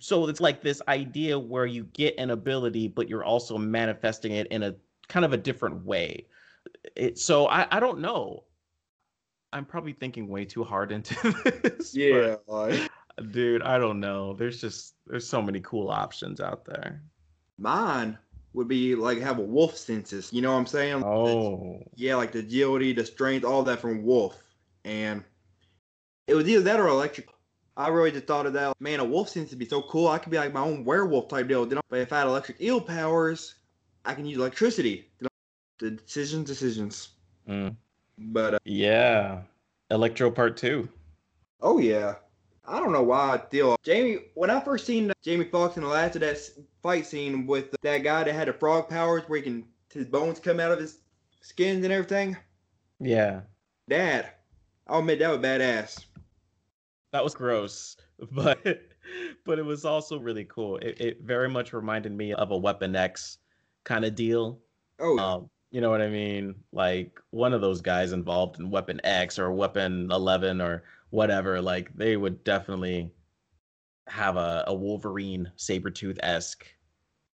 So 0.00 0.26
it's 0.26 0.40
like 0.40 0.62
this 0.62 0.80
idea 0.88 1.38
where 1.38 1.66
you 1.66 1.84
get 1.92 2.14
an 2.16 2.30
ability, 2.30 2.88
but 2.88 3.10
you're 3.10 3.24
also 3.24 3.58
manifesting 3.58 4.32
it 4.32 4.46
in 4.46 4.62
a 4.62 4.74
kind 5.06 5.26
of 5.26 5.34
a 5.34 5.36
different 5.36 5.84
way. 5.84 6.24
It, 6.96 7.18
so 7.18 7.46
I, 7.46 7.66
I 7.70 7.80
don't 7.80 7.98
know. 7.98 8.44
I'm 9.52 9.66
probably 9.66 9.92
thinking 9.92 10.28
way 10.28 10.46
too 10.46 10.64
hard 10.64 10.92
into 10.92 11.14
this. 11.62 11.94
yeah. 11.94 12.36
Like, 12.46 12.90
dude, 13.32 13.60
I 13.60 13.76
don't 13.76 14.00
know. 14.00 14.32
There's 14.32 14.62
just 14.62 14.94
there's 15.06 15.28
so 15.28 15.42
many 15.42 15.60
cool 15.60 15.90
options 15.90 16.40
out 16.40 16.64
there. 16.64 17.02
mine 17.58 18.16
would 18.54 18.68
be 18.68 18.94
like 18.94 19.18
have 19.20 19.38
a 19.38 19.42
wolf 19.42 19.76
senses. 19.76 20.32
You 20.32 20.42
know 20.42 20.52
what 20.52 20.58
I'm 20.58 20.66
saying? 20.66 21.04
Oh, 21.04 21.82
Yeah, 21.94 22.16
like 22.16 22.32
the 22.32 22.40
agility, 22.40 22.92
the 22.92 23.04
strength, 23.04 23.44
all 23.44 23.62
that 23.64 23.80
from 23.80 24.02
wolf. 24.02 24.42
And 24.84 25.22
it 26.26 26.34
was 26.34 26.48
either 26.48 26.62
that 26.62 26.80
or 26.80 26.88
electric. 26.88 27.28
I 27.76 27.88
really 27.88 28.10
just 28.10 28.26
thought 28.26 28.46
of 28.46 28.54
that. 28.54 28.74
Man, 28.80 28.98
a 29.00 29.04
wolf 29.04 29.28
sense 29.28 29.50
would 29.50 29.58
be 29.58 29.64
so 29.68 29.82
cool. 29.82 30.08
I 30.08 30.18
could 30.18 30.30
be 30.32 30.38
like 30.38 30.52
my 30.52 30.62
own 30.62 30.84
werewolf 30.84 31.28
type 31.28 31.46
deal. 31.48 31.64
Then- 31.66 31.78
But 31.88 32.00
if 32.00 32.12
I 32.12 32.18
had 32.18 32.26
electric 32.26 32.60
eel 32.60 32.80
powers, 32.80 33.54
I 34.04 34.14
can 34.14 34.26
use 34.26 34.38
electricity. 34.38 35.10
The 35.78 35.90
decisions, 35.92 36.46
decisions. 36.48 37.10
Mm. 37.48 37.76
But 38.18 38.54
uh, 38.54 38.58
yeah. 38.64 39.42
Electro 39.90 40.30
Part 40.30 40.56
Two. 40.56 40.88
oh 41.62 41.78
yeah, 41.78 42.16
I 42.66 42.78
don't 42.80 42.92
know 42.92 43.02
why 43.02 43.34
I 43.34 43.38
feel 43.50 43.76
Jamie. 43.82 44.18
When 44.34 44.50
I 44.50 44.60
first 44.60 44.84
seen 44.84 45.10
Jamie 45.22 45.46
Foxx 45.46 45.76
in 45.78 45.82
the 45.84 45.88
last 45.88 46.14
of 46.16 46.20
that 46.22 46.38
fight 46.88 47.04
scene 47.04 47.46
with 47.46 47.76
that 47.82 47.98
guy 47.98 48.24
that 48.24 48.34
had 48.34 48.48
the 48.48 48.52
frog 48.54 48.88
powers, 48.88 49.22
where 49.26 49.36
he 49.36 49.42
can 49.42 49.62
his 49.92 50.06
bones 50.06 50.40
come 50.40 50.58
out 50.58 50.72
of 50.72 50.80
his 50.80 51.00
skins 51.42 51.84
and 51.84 51.92
everything. 51.92 52.34
Yeah, 52.98 53.42
Dad, 53.90 54.30
I'll 54.86 55.00
admit 55.00 55.18
that 55.18 55.28
was 55.28 55.38
badass. 55.38 56.06
that 57.12 57.22
was 57.22 57.34
gross, 57.34 57.94
but 58.32 58.58
but 59.44 59.58
it 59.58 59.66
was 59.66 59.84
also 59.84 60.18
really 60.18 60.44
cool. 60.46 60.78
It, 60.78 60.98
it 60.98 61.20
very 61.20 61.50
much 61.50 61.74
reminded 61.74 62.12
me 62.12 62.32
of 62.32 62.52
a 62.52 62.56
Weapon 62.56 62.96
X 62.96 63.36
kind 63.84 64.06
of 64.06 64.14
deal. 64.14 64.58
Oh, 64.98 65.16
yeah. 65.16 65.32
Um, 65.34 65.50
you 65.70 65.82
know 65.82 65.90
what 65.90 66.00
I 66.00 66.08
mean? 66.08 66.54
Like 66.72 67.20
one 67.32 67.52
of 67.52 67.60
those 67.60 67.82
guys 67.82 68.12
involved 68.12 68.60
in 68.60 68.70
Weapon 68.70 68.98
X 69.04 69.38
or 69.38 69.52
Weapon 69.52 70.10
Eleven 70.10 70.62
or 70.62 70.84
whatever. 71.10 71.60
Like 71.60 71.94
they 71.94 72.16
would 72.16 72.42
definitely 72.44 73.12
have 74.06 74.38
a, 74.38 74.64
a 74.68 74.74
Wolverine 74.74 75.52
Sabretooth 75.58 76.18
esque 76.22 76.64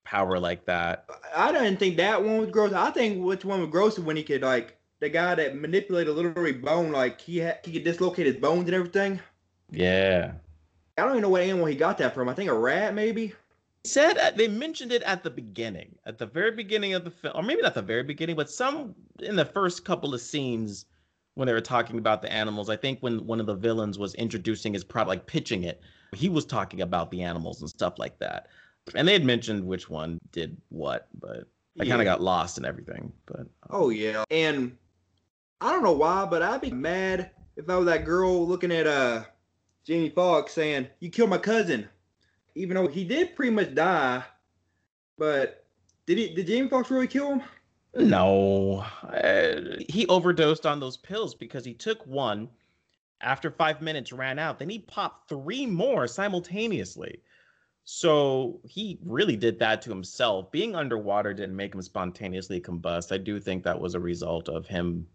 power 0.03 0.39
like 0.39 0.65
that. 0.65 1.05
I 1.35 1.51
didn't 1.51 1.77
think 1.77 1.97
that 1.97 2.23
one 2.23 2.37
was 2.37 2.49
gross. 2.49 2.73
I 2.73 2.91
think 2.91 3.23
which 3.23 3.45
one 3.45 3.61
was 3.61 3.69
gross 3.69 3.97
is 3.97 4.03
when 4.03 4.17
he 4.17 4.23
could 4.23 4.41
like 4.41 4.77
the 4.99 5.09
guy 5.09 5.35
that 5.35 5.55
manipulated 5.55 6.15
literary 6.15 6.53
bone, 6.53 6.91
like 6.91 7.19
he 7.19 7.39
had, 7.39 7.59
he 7.63 7.73
could 7.73 7.83
dislocate 7.83 8.25
his 8.25 8.35
bones 8.37 8.65
and 8.65 8.75
everything. 8.75 9.19
Yeah. 9.71 10.33
I 10.97 11.03
don't 11.03 11.11
even 11.11 11.21
know 11.21 11.29
what 11.29 11.41
animal 11.41 11.65
he 11.65 11.75
got 11.75 11.97
that 11.97 12.13
from. 12.13 12.29
I 12.29 12.33
think 12.33 12.49
a 12.49 12.53
rat 12.53 12.93
maybe. 12.93 13.33
said 13.83 14.17
at, 14.17 14.37
they 14.37 14.47
mentioned 14.47 14.91
it 14.91 15.01
at 15.03 15.23
the 15.23 15.29
beginning, 15.29 15.95
at 16.05 16.17
the 16.17 16.25
very 16.25 16.51
beginning 16.51 16.93
of 16.93 17.03
the 17.03 17.11
film, 17.11 17.33
or 17.35 17.43
maybe 17.43 17.61
not 17.61 17.73
the 17.73 17.81
very 17.81 18.03
beginning, 18.03 18.35
but 18.35 18.49
some 18.49 18.93
in 19.19 19.35
the 19.35 19.45
first 19.45 19.85
couple 19.85 20.13
of 20.13 20.21
scenes 20.21 20.85
when 21.35 21.47
they 21.47 21.53
were 21.53 21.61
talking 21.61 21.97
about 21.97 22.21
the 22.21 22.31
animals. 22.31 22.69
I 22.69 22.75
think 22.75 22.99
when 22.99 23.25
one 23.25 23.39
of 23.39 23.45
the 23.45 23.55
villains 23.55 23.97
was 23.97 24.13
introducing 24.15 24.73
his 24.73 24.83
product, 24.83 25.09
like 25.09 25.27
pitching 25.27 25.63
it, 25.63 25.81
he 26.13 26.29
was 26.29 26.45
talking 26.45 26.81
about 26.81 27.09
the 27.09 27.23
animals 27.23 27.61
and 27.61 27.69
stuff 27.69 27.97
like 27.97 28.19
that. 28.19 28.47
And 28.95 29.07
they 29.07 29.13
had 29.13 29.25
mentioned 29.25 29.65
which 29.65 29.89
one 29.89 30.19
did 30.31 30.57
what, 30.69 31.07
but 31.19 31.47
I 31.79 31.85
kind 31.85 32.01
of 32.01 32.05
got 32.05 32.21
lost 32.21 32.57
in 32.57 32.65
everything. 32.65 33.11
But 33.25 33.47
Oh 33.69 33.89
yeah, 33.89 34.23
and 34.29 34.77
I 35.61 35.71
don't 35.71 35.83
know 35.83 35.93
why, 35.93 36.25
but 36.25 36.41
I'd 36.41 36.61
be 36.61 36.71
mad 36.71 37.31
if 37.55 37.69
I 37.69 37.77
was 37.77 37.85
that 37.85 38.05
girl 38.05 38.47
looking 38.47 38.71
at 38.71 38.87
uh 38.87 39.23
Jamie 39.85 40.09
Foxx 40.09 40.53
saying, 40.53 40.87
"You 40.99 41.09
killed 41.09 41.29
my 41.29 41.37
cousin," 41.37 41.87
even 42.55 42.75
though 42.75 42.87
he 42.87 43.03
did 43.03 43.35
pretty 43.35 43.51
much 43.51 43.73
die. 43.73 44.23
But 45.17 45.65
did 46.05 46.17
he? 46.17 46.33
Did 46.33 46.47
Jamie 46.47 46.69
Foxx 46.69 46.91
really 46.91 47.07
kill 47.07 47.29
him? 47.29 47.43
No, 47.93 48.85
uh, 49.03 49.81
he 49.89 50.07
overdosed 50.07 50.65
on 50.65 50.79
those 50.79 50.97
pills 50.97 51.35
because 51.35 51.65
he 51.65 51.73
took 51.73 52.05
one. 52.05 52.49
After 53.23 53.51
five 53.51 53.83
minutes, 53.83 54.11
ran 54.11 54.39
out. 54.39 54.57
Then 54.57 54.69
he 54.69 54.79
popped 54.79 55.29
three 55.29 55.67
more 55.67 56.07
simultaneously. 56.07 57.21
So 57.83 58.61
he 58.63 58.99
really 59.03 59.35
did 59.35 59.59
that 59.59 59.81
to 59.83 59.89
himself. 59.89 60.51
Being 60.51 60.75
underwater 60.75 61.33
didn't 61.33 61.55
make 61.55 61.73
him 61.73 61.81
spontaneously 61.81 62.61
combust. 62.61 63.11
I 63.11 63.17
do 63.17 63.39
think 63.39 63.63
that 63.63 63.79
was 63.79 63.95
a 63.95 63.99
result 63.99 64.49
of 64.49 64.67
him 64.67 65.07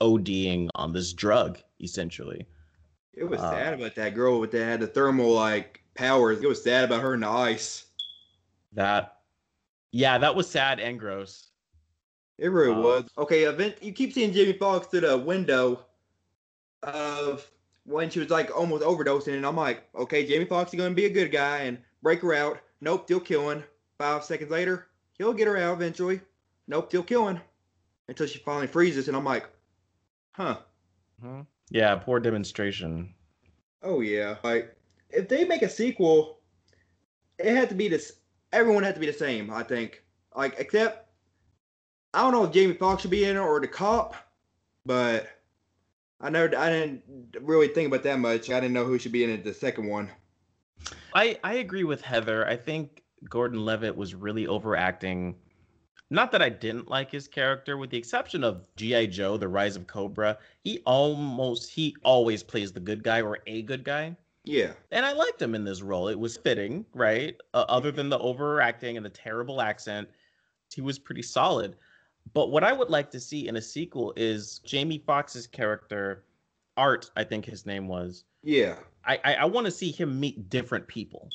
ODing 0.00 0.68
on 0.74 0.92
this 0.92 1.12
drug, 1.12 1.58
essentially. 1.80 2.46
It 3.14 3.24
was 3.24 3.40
Uh, 3.40 3.50
sad 3.50 3.74
about 3.74 3.94
that 3.94 4.14
girl 4.14 4.40
with 4.40 4.50
that 4.52 4.64
had 4.64 4.80
the 4.80 4.86
thermal 4.86 5.32
like 5.32 5.82
powers. 5.94 6.42
It 6.42 6.48
was 6.48 6.62
sad 6.62 6.84
about 6.84 7.02
her 7.02 7.14
in 7.14 7.20
the 7.20 7.28
ice. 7.28 7.86
That, 8.72 9.18
yeah, 9.92 10.18
that 10.18 10.34
was 10.34 10.48
sad 10.48 10.80
and 10.80 10.98
gross. 10.98 11.48
It 12.38 12.48
really 12.48 12.72
Uh, 12.74 12.80
was. 12.80 13.04
Okay, 13.18 13.44
event. 13.44 13.82
You 13.82 13.92
keep 13.92 14.12
seeing 14.12 14.32
Jamie 14.32 14.54
Foxx 14.54 14.86
through 14.86 15.00
the 15.00 15.18
window 15.18 15.84
of 16.82 17.50
when 17.84 18.10
she 18.10 18.20
was 18.20 18.30
like 18.30 18.56
almost 18.56 18.82
overdosing, 18.82 19.34
and 19.36 19.46
I'm 19.46 19.56
like, 19.56 19.84
okay, 19.94 20.26
Jamie 20.26 20.44
Foxx 20.46 20.72
is 20.72 20.78
gonna 20.78 20.94
be 20.94 21.04
a 21.06 21.10
good 21.10 21.30
guy 21.30 21.58
and 21.62 21.78
break 22.02 22.20
her 22.20 22.34
out. 22.34 22.60
Nope, 22.80 23.04
still 23.04 23.20
killing. 23.20 23.62
Five 23.98 24.24
seconds 24.24 24.50
later, 24.50 24.86
he'll 25.18 25.32
get 25.32 25.46
her 25.46 25.56
out 25.56 25.74
eventually. 25.74 26.20
Nope, 26.66 26.88
still 26.88 27.02
killing. 27.02 27.40
Until 28.08 28.26
she 28.26 28.38
finally 28.38 28.66
freezes, 28.66 29.08
and 29.08 29.16
I'm 29.16 29.24
like, 29.24 29.46
huh. 30.32 30.58
Mhm. 31.22 31.46
Yeah, 31.70 31.94
poor 31.96 32.18
demonstration. 32.20 33.14
Oh 33.82 34.00
yeah. 34.00 34.36
Like 34.42 34.74
if 35.10 35.28
they 35.28 35.44
make 35.44 35.62
a 35.62 35.68
sequel, 35.68 36.40
it 37.38 37.54
had 37.54 37.68
to 37.68 37.74
be 37.74 37.88
this. 37.88 38.12
Everyone 38.52 38.82
had 38.82 38.94
to 38.94 39.00
be 39.00 39.06
the 39.06 39.12
same. 39.12 39.50
I 39.50 39.62
think. 39.62 40.02
Like 40.34 40.54
except, 40.58 41.08
I 42.14 42.22
don't 42.22 42.32
know 42.32 42.44
if 42.44 42.52
Jamie 42.52 42.74
Foxx 42.74 43.02
should 43.02 43.10
be 43.10 43.24
in 43.24 43.36
it 43.36 43.40
or 43.40 43.60
the 43.60 43.68
cop, 43.68 44.14
but 44.86 45.28
I 46.20 46.30
never. 46.30 46.56
I 46.56 46.70
didn't 46.70 47.02
really 47.40 47.68
think 47.68 47.88
about 47.88 48.02
that 48.04 48.18
much. 48.18 48.50
I 48.50 48.60
didn't 48.60 48.74
know 48.74 48.84
who 48.84 48.98
should 48.98 49.12
be 49.12 49.24
in 49.24 49.30
it. 49.30 49.44
The 49.44 49.54
second 49.54 49.86
one. 49.86 50.10
I 51.14 51.38
I 51.42 51.54
agree 51.54 51.84
with 51.84 52.02
Heather. 52.02 52.46
I 52.46 52.56
think 52.56 53.02
Gordon 53.28 53.64
Levitt 53.64 53.96
was 53.96 54.14
really 54.14 54.46
overacting. 54.46 55.36
Not 56.12 56.32
that 56.32 56.42
I 56.42 56.48
didn't 56.48 56.88
like 56.88 57.10
his 57.10 57.28
character, 57.28 57.76
with 57.76 57.90
the 57.90 57.98
exception 57.98 58.42
of 58.42 58.66
GI 58.76 59.08
Joe: 59.08 59.36
The 59.36 59.48
Rise 59.48 59.76
of 59.76 59.86
Cobra. 59.86 60.38
He 60.64 60.80
almost 60.86 61.70
he 61.70 61.94
always 62.02 62.42
plays 62.42 62.72
the 62.72 62.80
good 62.80 63.02
guy 63.02 63.20
or 63.22 63.38
a 63.46 63.62
good 63.62 63.84
guy, 63.84 64.16
Yeah. 64.44 64.72
and 64.90 65.06
I 65.06 65.12
liked 65.12 65.40
him 65.40 65.54
in 65.54 65.64
this 65.64 65.82
role. 65.82 66.08
It 66.08 66.18
was 66.18 66.36
fitting, 66.36 66.84
right? 66.94 67.36
Uh, 67.54 67.64
other 67.68 67.92
than 67.92 68.08
the 68.08 68.18
overacting 68.18 68.96
and 68.96 69.06
the 69.06 69.10
terrible 69.10 69.60
accent, 69.60 70.08
he 70.74 70.80
was 70.80 70.98
pretty 70.98 71.22
solid. 71.22 71.76
But 72.34 72.50
what 72.50 72.64
I 72.64 72.72
would 72.72 72.90
like 72.90 73.10
to 73.12 73.20
see 73.20 73.48
in 73.48 73.56
a 73.56 73.62
sequel 73.62 74.12
is 74.16 74.58
Jamie 74.60 74.98
Foxx's 74.98 75.46
character, 75.46 76.24
Art. 76.76 77.10
I 77.16 77.24
think 77.24 77.44
his 77.44 77.66
name 77.66 77.88
was. 77.88 78.24
Yeah. 78.42 78.76
I 79.04 79.18
I, 79.24 79.34
I 79.34 79.44
want 79.44 79.66
to 79.66 79.70
see 79.70 79.90
him 79.90 80.18
meet 80.18 80.48
different 80.48 80.86
people, 80.86 81.28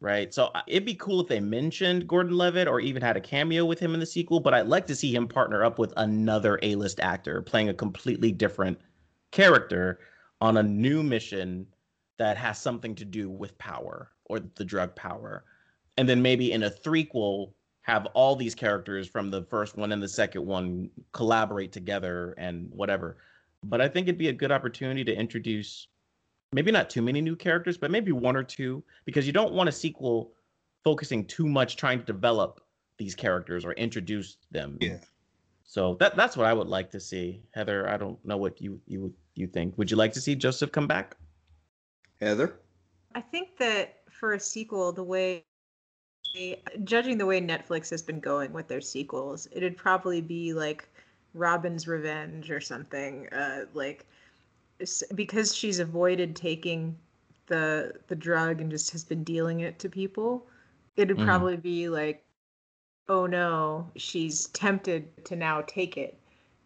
right? 0.00 0.32
So 0.32 0.46
uh, 0.54 0.62
it'd 0.66 0.84
be 0.84 0.94
cool 0.94 1.20
if 1.20 1.28
they 1.28 1.40
mentioned 1.40 2.08
Gordon 2.08 2.36
Levitt 2.36 2.68
or 2.68 2.80
even 2.80 3.02
had 3.02 3.16
a 3.16 3.20
cameo 3.20 3.64
with 3.64 3.78
him 3.78 3.94
in 3.94 4.00
the 4.00 4.06
sequel. 4.06 4.40
But 4.40 4.54
I'd 4.54 4.68
like 4.68 4.86
to 4.88 4.96
see 4.96 5.14
him 5.14 5.28
partner 5.28 5.64
up 5.64 5.78
with 5.78 5.92
another 5.96 6.58
A-list 6.62 7.00
actor 7.00 7.42
playing 7.42 7.68
a 7.68 7.74
completely 7.74 8.32
different 8.32 8.78
character 9.30 10.00
on 10.40 10.56
a 10.56 10.62
new 10.62 11.02
mission 11.02 11.66
that 12.18 12.36
has 12.36 12.58
something 12.58 12.94
to 12.96 13.04
do 13.04 13.30
with 13.30 13.56
power 13.58 14.10
or 14.26 14.40
the 14.56 14.64
drug 14.64 14.94
power, 14.94 15.44
and 15.96 16.08
then 16.08 16.22
maybe 16.22 16.52
in 16.52 16.64
a 16.64 16.70
threequel 16.70 17.52
have 17.82 18.06
all 18.14 18.36
these 18.36 18.54
characters 18.54 19.08
from 19.08 19.30
the 19.30 19.42
first 19.44 19.76
one 19.76 19.90
and 19.92 20.02
the 20.02 20.08
second 20.08 20.46
one 20.46 20.88
collaborate 21.12 21.72
together 21.72 22.34
and 22.38 22.68
whatever. 22.70 23.16
But 23.64 23.80
I 23.80 23.88
think 23.88 24.08
it'd 24.08 24.18
be 24.18 24.28
a 24.28 24.32
good 24.32 24.52
opportunity 24.52 25.04
to 25.04 25.14
introduce 25.14 25.88
maybe 26.52 26.70
not 26.70 26.90
too 26.90 27.02
many 27.02 27.20
new 27.20 27.36
characters, 27.36 27.76
but 27.76 27.90
maybe 27.90 28.12
one 28.12 28.36
or 28.36 28.42
two, 28.42 28.82
because 29.04 29.26
you 29.26 29.32
don't 29.32 29.52
want 29.52 29.68
a 29.68 29.72
sequel 29.72 30.32
focusing 30.84 31.24
too 31.24 31.46
much 31.46 31.76
trying 31.76 31.98
to 31.98 32.04
develop 32.04 32.60
these 32.98 33.14
characters 33.14 33.64
or 33.64 33.72
introduce 33.72 34.36
them. 34.50 34.76
Yeah. 34.80 34.98
So 35.64 35.96
that 36.00 36.16
that's 36.16 36.36
what 36.36 36.46
I 36.46 36.52
would 36.52 36.68
like 36.68 36.90
to 36.90 37.00
see. 37.00 37.42
Heather, 37.52 37.88
I 37.88 37.96
don't 37.96 38.22
know 38.24 38.36
what 38.36 38.60
you 38.60 38.80
you 38.86 39.14
you 39.34 39.46
think. 39.46 39.78
Would 39.78 39.90
you 39.90 39.96
like 39.96 40.12
to 40.12 40.20
see 40.20 40.34
Joseph 40.34 40.72
come 40.72 40.86
back? 40.86 41.16
Heather. 42.20 42.60
I 43.14 43.20
think 43.20 43.56
that 43.58 44.00
for 44.10 44.34
a 44.34 44.40
sequel, 44.40 44.92
the 44.92 45.02
way 45.02 45.44
judging 46.84 47.18
the 47.18 47.26
way 47.26 47.40
Netflix 47.40 47.90
has 47.90 48.02
been 48.02 48.20
going 48.20 48.52
with 48.52 48.68
their 48.68 48.80
sequels, 48.80 49.48
it'd 49.52 49.76
probably 49.76 50.20
be 50.20 50.52
like 50.52 50.88
Robin's 51.34 51.88
Revenge 51.88 52.50
or 52.50 52.60
something. 52.60 53.28
Uh, 53.32 53.66
like 53.74 54.06
because 55.14 55.54
she's 55.54 55.78
avoided 55.78 56.34
taking 56.34 56.96
the 57.46 57.92
the 58.08 58.16
drug 58.16 58.60
and 58.60 58.70
just 58.70 58.90
has 58.90 59.04
been 59.04 59.24
dealing 59.24 59.60
it 59.60 59.78
to 59.78 59.88
people, 59.88 60.46
it'd 60.96 61.16
mm. 61.16 61.24
probably 61.24 61.56
be 61.56 61.88
like, 61.88 62.24
oh 63.08 63.26
no, 63.26 63.90
she's 63.96 64.46
tempted 64.48 65.24
to 65.24 65.36
now 65.36 65.62
take 65.66 65.96
it, 65.96 66.18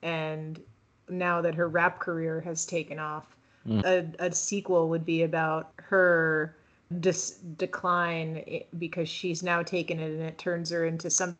and 0.02 0.60
now 1.08 1.40
that 1.40 1.54
her 1.54 1.68
rap 1.68 2.00
career 2.00 2.40
has 2.40 2.66
taken 2.66 2.98
off, 2.98 3.36
mm. 3.66 3.84
a, 3.84 4.24
a 4.24 4.32
sequel 4.32 4.88
would 4.88 5.04
be 5.04 5.22
about 5.22 5.72
her 5.76 6.56
dis- 7.00 7.38
decline 7.56 8.42
because 8.78 9.08
she's 9.08 9.42
now 9.42 9.62
taken 9.62 9.98
it 10.00 10.10
and 10.10 10.22
it 10.22 10.38
turns 10.38 10.70
her 10.70 10.84
into 10.86 11.10
somebody 11.10 11.36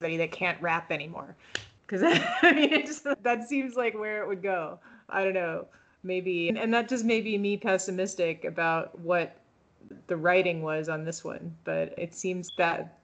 that 0.00 0.32
can't 0.32 0.60
rap 0.60 0.90
anymore. 0.90 1.36
Because 1.86 2.02
I 2.42 2.52
mean, 2.52 2.72
it 2.72 2.86
just, 2.86 3.06
that 3.22 3.48
seems 3.48 3.76
like 3.76 3.94
where 3.94 4.22
it 4.22 4.28
would 4.28 4.42
go. 4.42 4.78
I 5.08 5.24
don't 5.24 5.34
know. 5.34 5.66
Maybe, 6.02 6.48
and 6.50 6.72
that 6.72 6.88
just 6.88 7.04
may 7.04 7.20
be 7.20 7.36
me 7.36 7.56
pessimistic 7.56 8.44
about 8.44 8.96
what 9.00 9.40
the 10.06 10.16
writing 10.16 10.62
was 10.62 10.88
on 10.88 11.04
this 11.04 11.24
one, 11.24 11.54
but 11.64 11.94
it 11.98 12.14
seems 12.14 12.48
that 12.58 12.98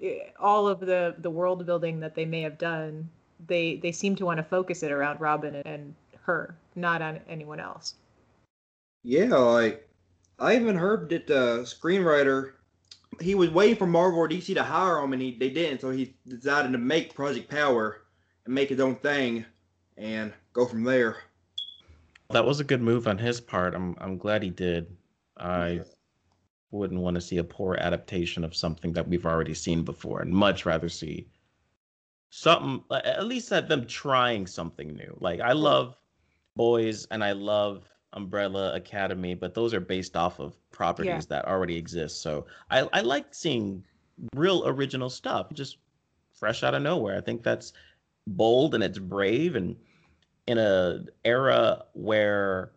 eh, 0.00 0.18
all 0.38 0.68
of 0.68 0.78
the 0.78 1.16
the 1.18 1.30
world 1.30 1.66
building 1.66 1.98
that 2.00 2.14
they 2.14 2.24
may 2.24 2.42
have 2.42 2.56
done, 2.56 3.08
they 3.48 3.76
they 3.76 3.90
seem 3.90 4.14
to 4.16 4.24
want 4.24 4.36
to 4.38 4.44
focus 4.44 4.84
it 4.84 4.92
around 4.92 5.20
Robin 5.20 5.56
and 5.64 5.94
her, 6.22 6.54
not 6.76 7.02
on 7.02 7.18
anyone 7.28 7.58
else. 7.58 7.94
Yeah, 9.02 9.34
like 9.34 9.88
I 10.38 10.54
even 10.54 10.76
heard 10.76 11.08
that 11.08 11.26
the 11.26 11.62
screenwriter 11.62 12.52
he 13.20 13.34
was 13.34 13.50
waiting 13.50 13.76
for 13.76 13.86
Marvel 13.86 14.20
or 14.20 14.28
DC 14.28 14.54
to 14.54 14.62
hire 14.62 14.98
him, 14.98 15.12
and 15.12 15.20
he, 15.20 15.36
they 15.36 15.50
didn't. 15.50 15.80
So 15.80 15.90
he 15.90 16.14
decided 16.26 16.72
to 16.72 16.78
make 16.78 17.14
Project 17.14 17.50
Power 17.50 18.02
and 18.48 18.54
make 18.54 18.70
his 18.70 18.80
own 18.80 18.96
thing, 18.96 19.44
and 19.98 20.32
go 20.54 20.64
from 20.64 20.82
there. 20.82 21.18
That 22.30 22.46
was 22.46 22.60
a 22.60 22.64
good 22.64 22.80
move 22.80 23.06
on 23.06 23.18
his 23.18 23.40
part. 23.40 23.74
I'm 23.74 23.94
I'm 24.00 24.16
glad 24.16 24.42
he 24.42 24.50
did. 24.50 24.96
I 25.36 25.82
wouldn't 26.70 27.00
want 27.00 27.14
to 27.14 27.20
see 27.20 27.36
a 27.36 27.44
poor 27.44 27.76
adaptation 27.76 28.44
of 28.44 28.56
something 28.56 28.92
that 28.94 29.06
we've 29.06 29.26
already 29.26 29.54
seen 29.54 29.84
before, 29.84 30.22
and 30.22 30.32
much 30.32 30.64
rather 30.64 30.88
see 30.88 31.28
something 32.30 32.82
at 32.90 33.26
least 33.26 33.52
at 33.52 33.68
them 33.68 33.86
trying 33.86 34.46
something 34.46 34.94
new. 34.94 35.14
Like 35.20 35.40
I 35.40 35.52
love 35.52 35.96
boys 36.56 37.06
and 37.10 37.22
I 37.22 37.32
love 37.32 37.86
Umbrella 38.14 38.74
Academy, 38.74 39.34
but 39.34 39.52
those 39.52 39.74
are 39.74 39.80
based 39.80 40.16
off 40.16 40.40
of 40.40 40.56
properties 40.70 41.10
yeah. 41.10 41.20
that 41.28 41.44
already 41.46 41.76
exist. 41.76 42.22
So 42.22 42.46
I, 42.70 42.88
I 42.94 43.00
like 43.02 43.34
seeing 43.34 43.84
real 44.34 44.66
original 44.66 45.10
stuff, 45.10 45.52
just 45.52 45.76
fresh 46.32 46.62
out 46.62 46.74
of 46.74 46.82
nowhere. 46.82 47.18
I 47.18 47.20
think 47.20 47.42
that's 47.42 47.72
bold 48.36 48.74
and 48.74 48.84
it's 48.84 48.98
brave 48.98 49.56
and 49.56 49.76
in 50.46 50.58
a 50.58 51.04
era 51.24 51.84
where 51.92 52.72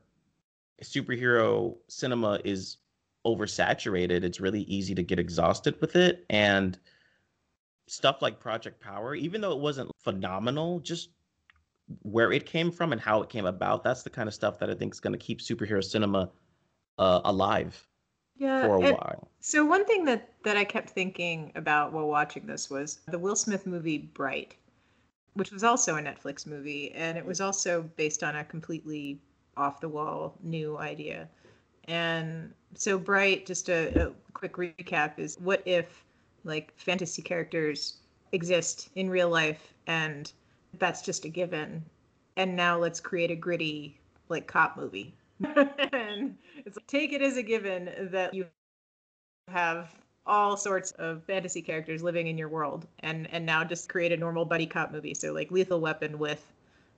superhero 0.83 1.77
cinema 1.87 2.39
is 2.43 2.77
oversaturated, 3.25 4.23
it's 4.23 4.39
really 4.39 4.63
easy 4.63 4.93
to 4.95 5.03
get 5.03 5.19
exhausted 5.19 5.79
with 5.79 5.95
it. 5.95 6.25
And 6.29 6.77
stuff 7.87 8.21
like 8.21 8.39
Project 8.39 8.81
Power, 8.81 9.15
even 9.15 9.41
though 9.41 9.51
it 9.51 9.59
wasn't 9.59 9.91
phenomenal, 9.99 10.79
just 10.79 11.09
where 12.01 12.31
it 12.31 12.45
came 12.45 12.71
from 12.71 12.91
and 12.91 13.01
how 13.01 13.21
it 13.21 13.29
came 13.29 13.45
about. 13.45 13.83
That's 13.83 14.03
the 14.03 14.09
kind 14.09 14.27
of 14.27 14.33
stuff 14.33 14.59
that 14.59 14.69
I 14.69 14.73
think 14.73 14.93
is 14.93 14.99
going 14.99 15.13
to 15.13 15.19
keep 15.19 15.39
superhero 15.39 15.83
cinema 15.83 16.29
uh, 16.97 17.21
alive 17.25 17.87
yeah, 18.37 18.65
for 18.65 18.75
a 18.75 18.79
while. 18.79 19.29
So 19.39 19.65
one 19.65 19.85
thing 19.85 20.05
that 20.05 20.29
that 20.43 20.57
I 20.57 20.63
kept 20.63 20.89
thinking 20.89 21.51
about 21.55 21.93
while 21.93 22.07
watching 22.07 22.47
this 22.47 22.69
was 22.69 23.01
the 23.07 23.19
Will 23.19 23.35
Smith 23.35 23.67
movie 23.67 23.97
Bright, 23.99 24.55
which 25.33 25.51
was 25.51 25.63
also 25.63 25.95
a 25.95 26.01
Netflix 26.01 26.45
movie, 26.45 26.91
and 26.93 27.17
it 27.17 27.25
was 27.25 27.41
also 27.41 27.83
based 27.95 28.23
on 28.23 28.35
a 28.35 28.43
completely 28.43 29.19
off 29.57 29.79
the 29.79 29.89
wall 29.89 30.35
new 30.43 30.77
idea. 30.77 31.27
And 31.85 32.53
so 32.75 32.97
Bright, 32.97 33.45
just 33.45 33.69
a, 33.69 34.07
a 34.07 34.11
quick 34.33 34.53
recap, 34.53 35.19
is 35.19 35.39
what 35.39 35.61
if 35.65 36.03
like 36.43 36.73
fantasy 36.77 37.21
characters 37.21 37.97
exist 38.31 38.89
in 38.95 39.09
real 39.09 39.29
life 39.29 39.73
and 39.87 40.31
that's 40.79 41.01
just 41.01 41.25
a 41.25 41.29
given. 41.29 41.83
And 42.37 42.55
now 42.55 42.77
let's 42.77 42.99
create 42.99 43.31
a 43.31 43.35
gritty 43.35 43.99
like 44.29 44.47
cop 44.47 44.77
movie. 44.77 45.13
and 45.43 46.37
it's 46.65 46.77
like, 46.77 46.87
take 46.87 47.13
it 47.13 47.21
as 47.21 47.37
a 47.37 47.43
given 47.43 47.89
that 48.11 48.33
you 48.33 48.45
have 49.47 49.93
all 50.25 50.55
sorts 50.55 50.91
of 50.91 51.23
fantasy 51.23 51.61
characters 51.61 52.03
living 52.03 52.27
in 52.27 52.37
your 52.37 52.49
world 52.49 52.87
and 52.99 53.27
and 53.33 53.45
now 53.45 53.63
just 53.63 53.89
create 53.89 54.11
a 54.11 54.17
normal 54.17 54.45
buddy 54.45 54.67
cop 54.67 54.91
movie 54.91 55.13
so 55.13 55.33
like 55.33 55.51
lethal 55.51 55.81
weapon 55.81 56.19
with 56.19 56.45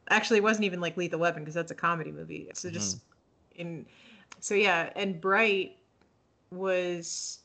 actually 0.10 0.38
it 0.38 0.44
wasn't 0.44 0.64
even 0.64 0.82
like 0.82 0.98
lethal 0.98 1.20
weapon 1.20 1.42
because 1.42 1.54
that's 1.54 1.72
a 1.72 1.76
comedy 1.76 2.12
movie 2.12 2.50
so 2.54 2.70
just 2.70 2.98
mm-hmm. 2.98 3.62
in 3.62 3.86
so 4.40 4.54
yeah 4.54 4.90
and 4.96 5.22
bright 5.22 5.78
was 6.52 7.40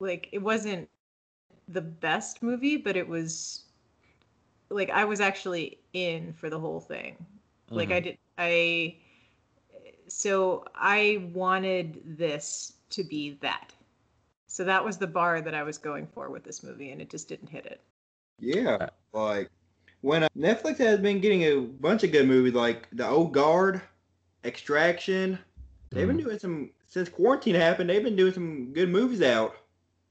like 0.00 0.28
it 0.32 0.38
wasn't 0.38 0.88
the 1.68 1.82
best 1.82 2.42
movie 2.42 2.76
but 2.76 2.96
it 2.96 3.06
was 3.06 3.66
like 4.70 4.90
I 4.90 5.04
was 5.04 5.20
actually 5.20 5.78
in 5.92 6.32
for 6.32 6.50
the 6.50 6.58
whole 6.58 6.80
thing. 6.80 7.14
Mm-hmm. 7.14 7.74
Like 7.74 7.90
I 7.90 7.94
mm-hmm. 7.94 8.04
did 8.04 8.18
I 8.38 8.96
so 10.08 10.64
I 10.74 11.28
wanted 11.32 12.02
this 12.18 12.74
to 12.90 13.04
be 13.04 13.38
that. 13.42 13.72
So 14.56 14.64
that 14.64 14.82
was 14.82 14.96
the 14.96 15.06
bar 15.06 15.42
that 15.42 15.52
I 15.52 15.62
was 15.62 15.76
going 15.76 16.06
for 16.06 16.30
with 16.30 16.42
this 16.42 16.62
movie 16.62 16.90
and 16.90 17.02
it 17.02 17.10
just 17.10 17.28
didn't 17.28 17.50
hit 17.50 17.66
it. 17.66 17.82
Yeah, 18.38 18.88
like 19.12 19.50
when 20.00 20.22
uh, 20.22 20.28
Netflix 20.34 20.78
has 20.78 20.98
been 20.98 21.20
getting 21.20 21.42
a 21.42 21.60
bunch 21.60 22.04
of 22.04 22.10
good 22.10 22.26
movies 22.26 22.54
like 22.54 22.88
The 22.92 23.06
Old 23.06 23.34
Guard, 23.34 23.82
Extraction. 24.46 25.38
They've 25.90 26.08
mm-hmm. 26.08 26.16
been 26.16 26.24
doing 26.24 26.38
some 26.38 26.70
since 26.86 27.10
quarantine 27.10 27.54
happened. 27.54 27.90
They've 27.90 28.02
been 28.02 28.16
doing 28.16 28.32
some 28.32 28.72
good 28.72 28.88
movies 28.88 29.20
out. 29.20 29.56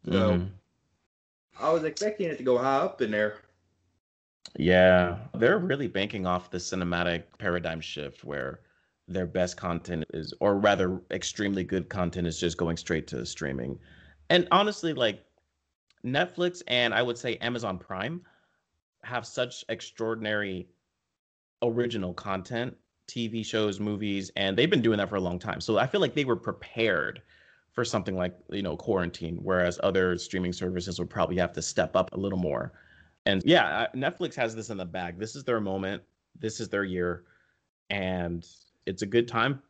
So 0.06 0.12
mm-hmm. 0.12 0.46
I 1.60 1.72
was 1.72 1.84
expecting 1.84 2.30
it 2.30 2.38
to 2.38 2.44
go 2.44 2.60
high 2.60 2.78
up 2.78 3.02
in 3.02 3.10
there. 3.10 3.38
Yeah, 4.60 5.18
they're 5.34 5.58
really 5.58 5.88
banking 5.88 6.28
off 6.28 6.52
the 6.52 6.60
cinematic 6.60 7.24
paradigm 7.40 7.82
shift 7.82 8.24
where 8.24 8.60
their 9.08 9.26
best 9.26 9.58
content 9.58 10.06
is, 10.14 10.36
or 10.40 10.60
rather, 10.60 11.02
extremely 11.10 11.64
good 11.64 11.90
content 11.90 12.28
is 12.28 12.40
just 12.40 12.58
going 12.58 12.78
straight 12.78 13.08
to 13.08 13.26
streaming. 13.26 13.80
And 14.30 14.48
honestly, 14.52 14.94
like 14.94 15.24
Netflix 16.06 16.62
and 16.68 16.94
I 16.94 17.02
would 17.02 17.18
say 17.18 17.38
Amazon 17.38 17.78
Prime 17.78 18.22
have 19.04 19.26
such 19.26 19.64
extraordinary 19.70 20.68
original 21.62 22.14
content, 22.14 22.76
TV 23.08 23.46
shows, 23.46 23.80
movies, 23.80 24.32
and 24.36 24.58
they've 24.58 24.70
been 24.70 24.82
doing 24.82 24.98
that 24.98 25.10
for 25.10 25.16
a 25.16 25.22
long 25.22 25.40
time. 25.40 25.62
So 25.62 25.78
I 25.78 25.88
feel 25.88 26.02
like 26.02 26.16
they 26.16 26.26
were 26.26 26.36
prepared 26.36 27.22
for 27.72 27.86
something 27.86 28.16
like, 28.16 28.36
you 28.50 28.62
know, 28.62 28.76
quarantine, 28.78 29.38
whereas 29.42 29.80
other 29.84 30.18
streaming 30.18 30.54
services 30.54 30.98
would 30.98 31.10
probably 31.10 31.38
have 31.38 31.54
to 31.54 31.62
step 31.62 31.96
up 31.96 32.14
a 32.14 32.18
little 32.18 32.40
more 32.40 32.74
and 33.26 33.42
yeah, 33.44 33.88
Netflix 33.96 34.36
has 34.36 34.56
this 34.56 34.70
in 34.70 34.78
the 34.78 34.86
bag. 34.86 35.18
This 35.20 35.36
is 35.36 35.44
their 35.44 35.60
moment. 35.60 36.04
This 36.40 36.60
is 36.60 36.70
their 36.70 36.84
year. 36.84 37.24
And 37.90 38.46
it's 38.86 39.02
a 39.02 39.08
good 39.08 39.28
time 39.28 39.62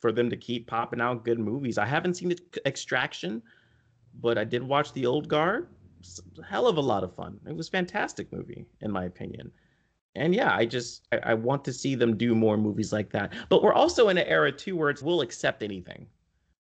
for 0.00 0.12
them 0.12 0.28
to 0.30 0.36
keep 0.36 0.66
popping 0.66 1.00
out 1.00 1.24
good 1.24 1.38
movies. 1.38 1.78
I 1.78 1.86
haven't 1.86 2.14
seen 2.14 2.34
Extraction, 2.66 3.42
but 4.20 4.38
I 4.38 4.44
did 4.44 4.62
watch 4.62 4.92
The 4.92 5.06
Old 5.06 5.28
Guard. 5.28 5.68
hell 6.46 6.66
of 6.66 6.76
a 6.76 6.80
lot 6.80 7.04
of 7.04 7.14
fun. 7.14 7.40
It 7.46 7.56
was 7.56 7.68
fantastic 7.68 8.32
movie, 8.32 8.66
in 8.80 8.90
my 8.90 9.04
opinion. 9.04 9.50
And 10.16 10.34
yeah, 10.34 10.54
I 10.54 10.64
just 10.66 11.06
I, 11.12 11.18
I 11.18 11.34
want 11.34 11.64
to 11.64 11.72
see 11.72 11.94
them 11.94 12.16
do 12.16 12.34
more 12.34 12.56
movies 12.56 12.92
like 12.92 13.10
that. 13.10 13.32
But 13.48 13.62
we're 13.62 13.74
also 13.74 14.08
in 14.08 14.18
an 14.18 14.26
era 14.26 14.52
too 14.52 14.76
where 14.76 14.90
it's 14.90 15.02
we'll 15.02 15.22
accept 15.22 15.62
anything. 15.62 16.06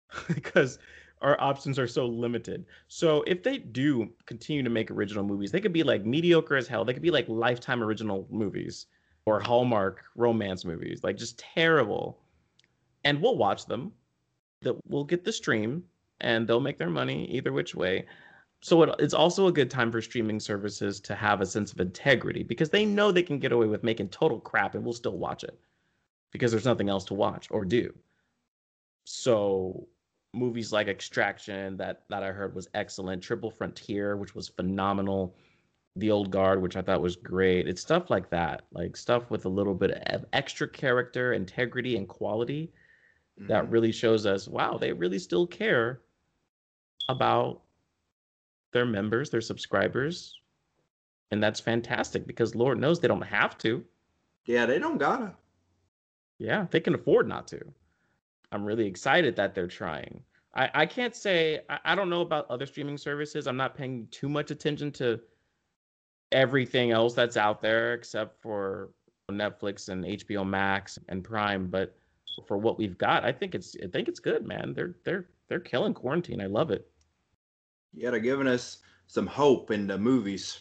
because 0.34 0.80
our 1.22 1.40
options 1.42 1.80
are 1.80 1.88
so 1.88 2.06
limited. 2.06 2.66
So 2.88 3.24
if 3.24 3.44
they 3.44 3.58
do 3.58 4.10
continue 4.26 4.64
to 4.64 4.70
make 4.70 4.92
original 4.92 5.24
movies, 5.24 5.52
they 5.52 5.62
could 5.62 5.74
be 5.74 5.84
like 5.84 6.06
mediocre 6.06 6.56
as 6.56 6.68
hell. 6.68 6.86
They 6.86 6.94
could 6.94 7.02
be 7.02 7.12
like 7.12 7.28
lifetime 7.28 7.84
original 7.84 8.28
movies 8.30 8.88
or 9.26 9.40
Hallmark 9.40 10.04
romance 10.16 10.64
movies, 10.64 11.02
like 11.04 11.18
just 11.18 11.40
terrible. 11.40 12.20
And 13.04 13.22
we'll 13.22 13.38
watch 13.38 13.66
them. 13.66 13.92
That 14.62 14.76
we'll 14.88 15.04
get 15.04 15.24
the 15.24 15.32
stream 15.32 15.84
and 16.21 16.47
they'll 16.47 16.60
make 16.60 16.77
their 16.77 16.89
money 16.89 17.25
either 17.32 17.51
which 17.53 17.75
way. 17.75 18.08
So 18.62 18.84
it, 18.84 18.95
it's 18.99 19.13
also 19.13 19.47
a 19.47 19.51
good 19.51 19.71
time 19.71 19.91
for 19.91 20.01
streaming 20.01 20.39
services 20.39 20.99
to 21.01 21.15
have 21.15 21.41
a 21.41 21.45
sense 21.45 21.73
of 21.73 21.80
integrity 21.80 22.43
because 22.43 22.69
they 22.71 22.86
know 22.86 23.12
they 23.12 23.23
can 23.23 23.39
get 23.39 23.51
away 23.51 23.67
with 23.67 23.84
making 23.84 24.10
total 24.10 24.39
crap 24.41 24.75
and 24.75 24.84
we'll 24.84 24.93
still 24.93 25.17
watch 25.17 25.43
it 25.43 25.60
because 26.32 26.51
there's 26.51 26.65
nothing 26.65 26.89
else 26.89 27.06
to 27.06 27.15
watch 27.15 27.49
or 27.51 27.65
do. 27.65 27.93
So 29.06 29.88
movies 30.34 30.71
like 30.71 30.88
Extraction 30.88 31.77
that 31.77 32.03
that 32.10 32.23
I 32.23 32.32
heard 32.32 32.53
was 32.56 32.67
excellent, 32.73 33.23
Triple 33.23 33.49
Frontier, 33.51 34.17
which 34.17 34.36
was 34.36 34.49
phenomenal, 34.49 35.36
The 35.95 36.12
Old 36.12 36.32
Guard, 36.32 36.62
which 36.62 36.75
I 36.77 36.82
thought 36.84 37.01
was 37.01 37.15
great. 37.17 37.67
It's 37.67 37.82
stuff 37.82 38.10
like 38.10 38.30
that, 38.32 38.67
like 38.71 38.97
stuff 38.97 39.32
with 39.32 39.45
a 39.45 39.49
little 39.49 39.75
bit 39.75 39.91
of 40.13 40.25
extra 40.34 40.69
character, 40.69 41.34
integrity, 41.34 41.97
and 41.97 42.08
quality 42.10 42.73
that 43.47 43.69
Mhm. 43.69 43.71
really 43.71 43.91
shows 43.91 44.25
us 44.25 44.47
wow 44.47 44.77
they 44.77 44.93
really 44.93 45.19
still 45.19 45.47
care 45.47 46.03
about 47.10 47.62
their 48.74 48.86
members 48.86 49.30
their 49.30 49.41
subscribers. 49.41 50.39
And 51.32 51.43
that's 51.43 51.60
fantastic 51.60 52.26
because 52.28 52.56
lord 52.56 52.80
knows 52.80 53.00
they 53.00 53.08
don't 53.08 53.22
have 53.22 53.58
to. 53.60 53.84
Yeah, 54.46 54.65
they 54.65 54.80
don't 54.80 54.98
gotta. 54.98 55.34
yeah 56.39 56.67
they 56.72 56.80
can 56.80 56.96
afford 56.96 57.28
not 57.28 57.48
to. 57.50 57.62
I'm 58.52 58.63
really 58.65 58.88
excited 58.88 59.36
that 59.36 59.54
they're 59.54 59.67
trying. 59.67 60.24
I, 60.56 60.70
I 60.74 60.86
can't 60.86 61.15
say 61.15 61.60
I, 61.70 61.80
I 61.86 61.96
don't 61.96 62.10
know 62.10 62.22
about 62.22 62.50
other 62.50 62.65
streaming 62.65 62.98
services. 62.98 63.48
I'm 63.48 63.58
not 63.58 63.76
paying 63.76 64.08
too 64.12 64.30
much 64.30 64.52
attention 64.52 64.91
to 64.93 65.20
everything 66.32 66.91
else 66.91 67.13
that's 67.13 67.38
out 67.38 67.62
there 67.62 67.93
except 67.93 68.41
for 68.41 68.89
netflix 69.32 69.88
and 69.89 70.04
hbo 70.04 70.46
max 70.46 71.00
and 71.08 71.24
prime 71.24 71.67
but 71.67 71.96
for 72.46 72.58
what 72.58 72.78
we've 72.78 72.98
got 72.98 73.24
i 73.24 73.32
think 73.32 73.56
it's 73.56 73.76
i 73.84 73.88
think 73.88 74.08
it's 74.10 74.20
good 74.20 74.46
man. 74.46 74.74
They're 74.76 74.96
they're 75.04 75.30
they're 75.48 75.60
killing 75.60 75.93
quarantine. 75.93 76.41
I 76.41 76.46
love 76.48 76.72
it 76.72 76.89
Yeah, 77.98 78.12
they're 78.12 78.20
giving 78.20 78.48
us 78.48 78.78
some 79.08 79.26
hope 79.26 79.72
in 79.72 79.88
the 79.88 79.98
movies. 79.98 80.60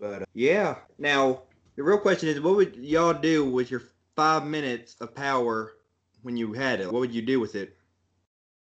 But 0.00 0.22
uh, 0.22 0.26
yeah, 0.34 0.76
now 0.98 1.42
the 1.76 1.82
real 1.82 1.98
question 1.98 2.28
is, 2.28 2.40
what 2.40 2.56
would 2.56 2.76
y'all 2.76 3.14
do 3.14 3.48
with 3.48 3.70
your 3.70 3.82
five 4.16 4.44
minutes 4.44 4.96
of 5.00 5.14
power 5.14 5.74
when 6.22 6.36
you 6.36 6.52
had 6.52 6.80
it? 6.80 6.92
What 6.92 7.00
would 7.00 7.14
you 7.14 7.22
do 7.22 7.38
with 7.38 7.54
it? 7.54 7.76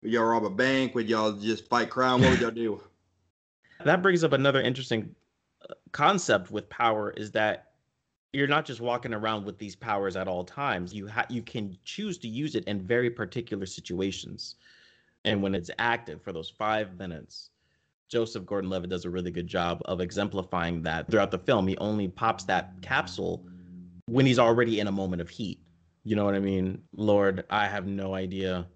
Would 0.01 0.11
y'all 0.11 0.25
rob 0.25 0.45
a 0.45 0.49
bank? 0.49 0.95
Would 0.95 1.07
y'all 1.07 1.33
just 1.33 1.67
fight 1.69 1.89
crime? 1.89 2.21
What 2.21 2.31
would 2.31 2.41
y'all 2.41 2.51
do? 2.51 2.81
that 3.85 4.01
brings 4.01 4.23
up 4.23 4.33
another 4.33 4.61
interesting 4.61 5.13
uh, 5.69 5.75
concept 5.91 6.49
with 6.49 6.67
power 6.69 7.11
is 7.11 7.31
that 7.31 7.73
you're 8.33 8.47
not 8.47 8.65
just 8.65 8.81
walking 8.81 9.13
around 9.13 9.45
with 9.45 9.57
these 9.57 9.75
powers 9.75 10.15
at 10.15 10.27
all 10.27 10.43
times 10.43 10.93
you 10.93 11.07
ha- 11.07 11.25
you 11.29 11.41
can 11.41 11.77
choose 11.85 12.17
to 12.17 12.27
use 12.27 12.55
it 12.55 12.65
in 12.65 12.81
very 12.81 13.09
particular 13.09 13.65
situations 13.65 14.55
and 15.25 15.41
when 15.41 15.53
it's 15.53 15.69
active 15.79 16.21
for 16.21 16.31
those 16.31 16.49
5 16.49 16.97
minutes 16.97 17.49
Joseph 18.07 18.45
Gordon-Levitt 18.45 18.91
does 18.91 19.05
a 19.05 19.09
really 19.09 19.31
good 19.31 19.47
job 19.47 19.81
of 19.85 19.99
exemplifying 19.99 20.83
that 20.83 21.09
throughout 21.09 21.31
the 21.31 21.39
film 21.39 21.67
he 21.67 21.75
only 21.77 22.07
pops 22.07 22.43
that 22.45 22.73
capsule 22.81 23.43
when 24.05 24.25
he's 24.25 24.39
already 24.39 24.79
in 24.79 24.87
a 24.87 24.91
moment 24.91 25.21
of 25.21 25.29
heat 25.29 25.59
you 26.03 26.15
know 26.15 26.23
what 26.23 26.35
i 26.35 26.39
mean 26.39 26.81
lord 26.95 27.43
i 27.49 27.67
have 27.67 27.87
no 27.87 28.13
idea 28.13 28.67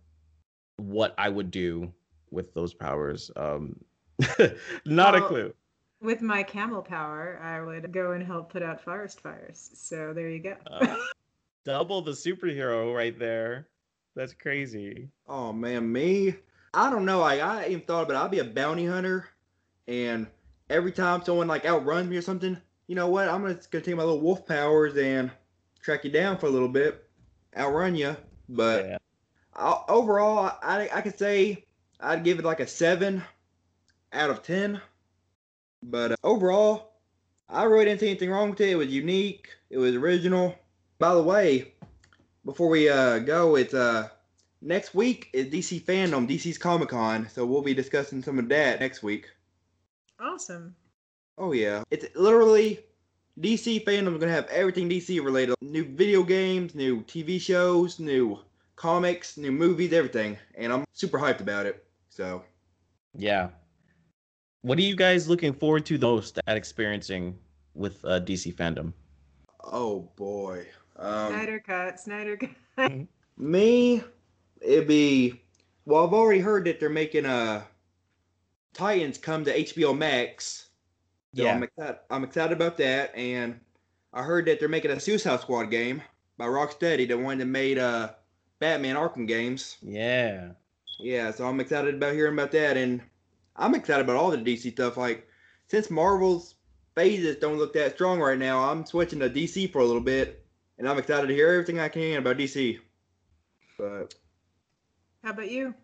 what 0.78 1.14
i 1.18 1.30
would 1.30 1.52
do 1.52 1.94
with 2.32 2.54
those 2.56 2.74
powers 2.74 3.30
um 3.36 3.76
not 4.86 5.16
a 5.16 5.22
clue 5.22 5.54
With 6.02 6.22
my 6.22 6.44
camel 6.44 6.82
power, 6.82 7.40
I 7.44 7.62
would 7.62 7.92
go 7.92 8.14
and 8.14 8.26
help 8.26 8.54
put 8.54 8.64
out 8.64 8.80
forest 8.80 9.20
fires. 9.20 9.70
So 9.74 10.14
there 10.14 10.30
you 10.30 10.40
go. 10.40 10.56
Uh, 10.66 10.96
double 11.66 12.02
the 12.02 12.12
superhero 12.12 12.96
right 12.96 13.20
there. 13.20 13.68
That's 14.16 14.34
crazy. 14.34 15.10
Oh 15.28 15.54
man, 15.54 15.92
me? 15.92 16.36
I 16.74 16.90
don't 16.90 17.06
know. 17.06 17.20
Like 17.20 17.42
I 17.42 17.68
even 17.68 17.82
thought 17.82 18.04
about 18.04 18.22
it. 18.22 18.26
I'd 18.26 18.32
be 18.32 18.40
a 18.40 18.44
bounty 18.44 18.86
hunter, 18.86 19.30
and 19.88 20.28
every 20.70 20.92
time 20.92 21.24
someone 21.24 21.48
like 21.48 21.66
outruns 21.66 22.10
me 22.10 22.18
or 22.18 22.22
something, 22.22 22.58
you 22.88 22.96
know 22.96 23.08
what? 23.08 23.30
I'm 23.30 23.46
just 23.48 23.72
gonna 23.72 23.84
take 23.84 23.96
my 23.96 24.04
little 24.04 24.22
wolf 24.22 24.46
powers 24.46 24.98
and 24.98 25.32
track 25.82 26.04
you 26.04 26.12
down 26.12 26.38
for 26.38 26.48
a 26.48 26.52
little 26.52 26.68
bit, 26.68 27.08
outrun 27.58 27.96
you. 27.96 28.16
But 28.50 28.86
yeah. 28.86 28.98
I, 29.56 29.82
overall, 29.88 30.58
I 30.62 30.90
I 30.94 31.02
could 31.02 31.18
say 31.18 31.66
I'd 32.00 32.24
give 32.24 32.40
it 32.40 32.46
like 32.46 32.60
a 32.60 32.68
seven 32.68 33.24
out 34.14 34.30
of 34.30 34.44
ten. 34.44 34.82
But 35.82 36.12
uh, 36.12 36.16
overall, 36.24 36.94
I 37.48 37.64
really 37.64 37.86
didn't 37.86 38.02
see 38.02 38.10
anything 38.10 38.30
wrong 38.30 38.50
with 38.50 38.62
it. 38.62 38.70
It 38.70 38.76
was 38.76 38.90
unique. 38.90 39.50
It 39.70 39.78
was 39.78 39.96
original. 39.96 40.56
By 41.00 41.14
the 41.14 41.24
way, 41.24 41.74
before 42.50 42.68
we 42.68 42.90
uh, 42.90 43.20
go, 43.20 43.56
it's 43.56 43.76
uh 43.76 44.10
next 44.60 44.96
week 44.96 45.30
is 45.34 45.48
DC 45.48 45.84
Fandom, 45.84 46.28
DC's 46.28 46.58
Comic 46.58 46.90
Con. 46.90 47.30
So 47.30 47.46
we'll 47.46 47.62
be 47.62 47.76
discussing 47.76 48.24
some 48.24 48.40
of 48.40 48.50
that 48.50 48.80
next 48.80 49.04
week. 49.04 49.28
Awesome. 50.20 50.76
Oh 51.38 51.52
yeah, 51.52 51.84
it's 51.92 52.08
literally 52.16 52.80
DC 53.40 53.86
Fandom 53.86 54.14
is 54.14 54.20
gonna 54.20 54.32
have 54.32 54.48
everything 54.48 54.90
DC 54.90 55.24
related. 55.24 55.54
New 55.62 55.86
video 55.86 56.24
games, 56.24 56.74
new 56.74 57.04
TV 57.04 57.40
shows, 57.40 58.00
new 58.00 58.40
comics, 58.76 59.38
new 59.38 59.52
movies, 59.52 59.94
everything, 59.94 60.36
and 60.56 60.74
I'm 60.74 60.86
super 60.94 61.20
hyped 61.20 61.42
about 61.42 61.68
it. 61.68 61.86
So 62.10 62.44
Yeah. 63.16 63.50
What 64.62 64.80
are 64.80 64.82
you 64.82 64.96
guys 64.96 65.30
looking 65.30 65.54
forward 65.54 65.86
to 65.86 66.00
the 66.00 66.08
most 66.08 66.40
at 66.48 66.58
experiencing 66.58 67.38
with 67.76 68.04
uh, 68.04 68.20
DC 68.22 68.56
fandom? 68.56 68.94
oh 69.64 70.10
boy, 70.16 70.66
um, 71.00 71.34
Snyder 71.34 71.60
cut. 71.60 72.00
Snyder 72.00 72.38
cut. 72.38 72.92
me, 73.38 74.04
it'd 74.62 74.88
be 74.88 75.42
well. 75.86 76.06
I've 76.06 76.14
already 76.14 76.42
heard 76.42 76.66
that 76.66 76.80
they're 76.80 76.90
making 76.90 77.26
a 77.26 77.66
Titans 78.74 79.18
come 79.18 79.46
to 79.46 79.58
HBO 79.58 79.98
Max. 79.98 80.70
So 81.36 81.48
I'm 81.48 81.64
excited. 81.64 81.98
I'm 82.10 82.24
excited 82.24 82.54
about 82.54 82.78
that, 82.78 83.16
and 83.16 83.60
I 84.14 84.24
heard 84.24 84.46
that 84.48 84.60
they're 84.60 84.70
making 84.70 84.92
a 84.92 85.00
Suicide 85.00 85.42
Squad 85.42 85.66
game 85.66 86.02
by 86.38 86.46
Rocksteady, 86.46 87.08
the 87.08 87.18
one 87.18 87.38
that 87.38 87.46
made 87.46 87.78
uh 87.78 88.10
Batman 88.60 88.96
Arkham 88.96 89.28
games. 89.28 89.78
Yeah. 89.82 90.52
Yeah, 91.00 91.32
so 91.32 91.48
I'm 91.48 91.60
excited 91.62 91.96
about 91.96 92.14
hearing 92.14 92.34
about 92.34 92.52
that, 92.52 92.76
and 92.76 93.02
I'm 93.56 93.74
excited 93.74 94.04
about 94.04 94.18
all 94.18 94.32
the 94.32 94.38
DC 94.38 94.74
stuff. 94.74 94.98
Like, 94.98 95.28
since 95.68 95.90
Marvel's 95.90 96.56
phases 96.96 97.38
don't 97.38 97.58
look 97.58 97.74
that 97.74 97.96
strong 97.96 98.20
right 98.20 98.38
now, 98.38 98.70
I'm 98.70 98.86
switching 98.86 99.20
to 99.20 99.30
DC 99.30 99.72
for 99.72 99.80
a 99.80 99.86
little 99.86 100.02
bit, 100.02 100.46
and 100.80 100.88
I'm 100.88 100.98
excited 100.98 101.28
to 101.28 101.34
hear 101.34 101.50
everything 101.50 101.80
I 101.80 101.90
can 101.90 102.18
about 102.18 102.38
DC. 102.38 102.80
But 103.78 104.16
How 105.24 105.32
about 105.32 105.52
you? 105.52 105.76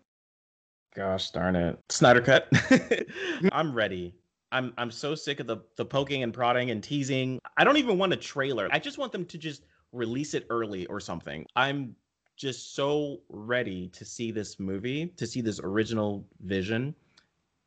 Gosh 0.94 1.30
darn 1.30 1.54
it. 1.54 1.78
Snyder 1.90 2.22
cut. 2.22 2.48
I'm 3.52 3.74
ready. 3.74 4.14
I'm 4.50 4.72
I'm 4.78 4.90
so 4.90 5.14
sick 5.14 5.40
of 5.40 5.46
the 5.46 5.58
the 5.76 5.84
poking 5.84 6.22
and 6.22 6.32
prodding 6.32 6.70
and 6.70 6.82
teasing. 6.82 7.38
I 7.58 7.64
don't 7.64 7.76
even 7.76 7.98
want 7.98 8.14
a 8.14 8.16
trailer. 8.16 8.68
I 8.72 8.78
just 8.78 8.96
want 8.96 9.12
them 9.12 9.26
to 9.26 9.38
just 9.38 9.64
release 9.92 10.32
it 10.34 10.46
early 10.48 10.86
or 10.86 10.98
something. 10.98 11.46
I'm 11.54 11.94
just 12.36 12.74
so 12.74 13.20
ready 13.28 13.88
to 13.88 14.04
see 14.04 14.30
this 14.30 14.58
movie, 14.58 15.06
to 15.16 15.26
see 15.26 15.40
this 15.40 15.60
original 15.62 16.26
vision 16.40 16.94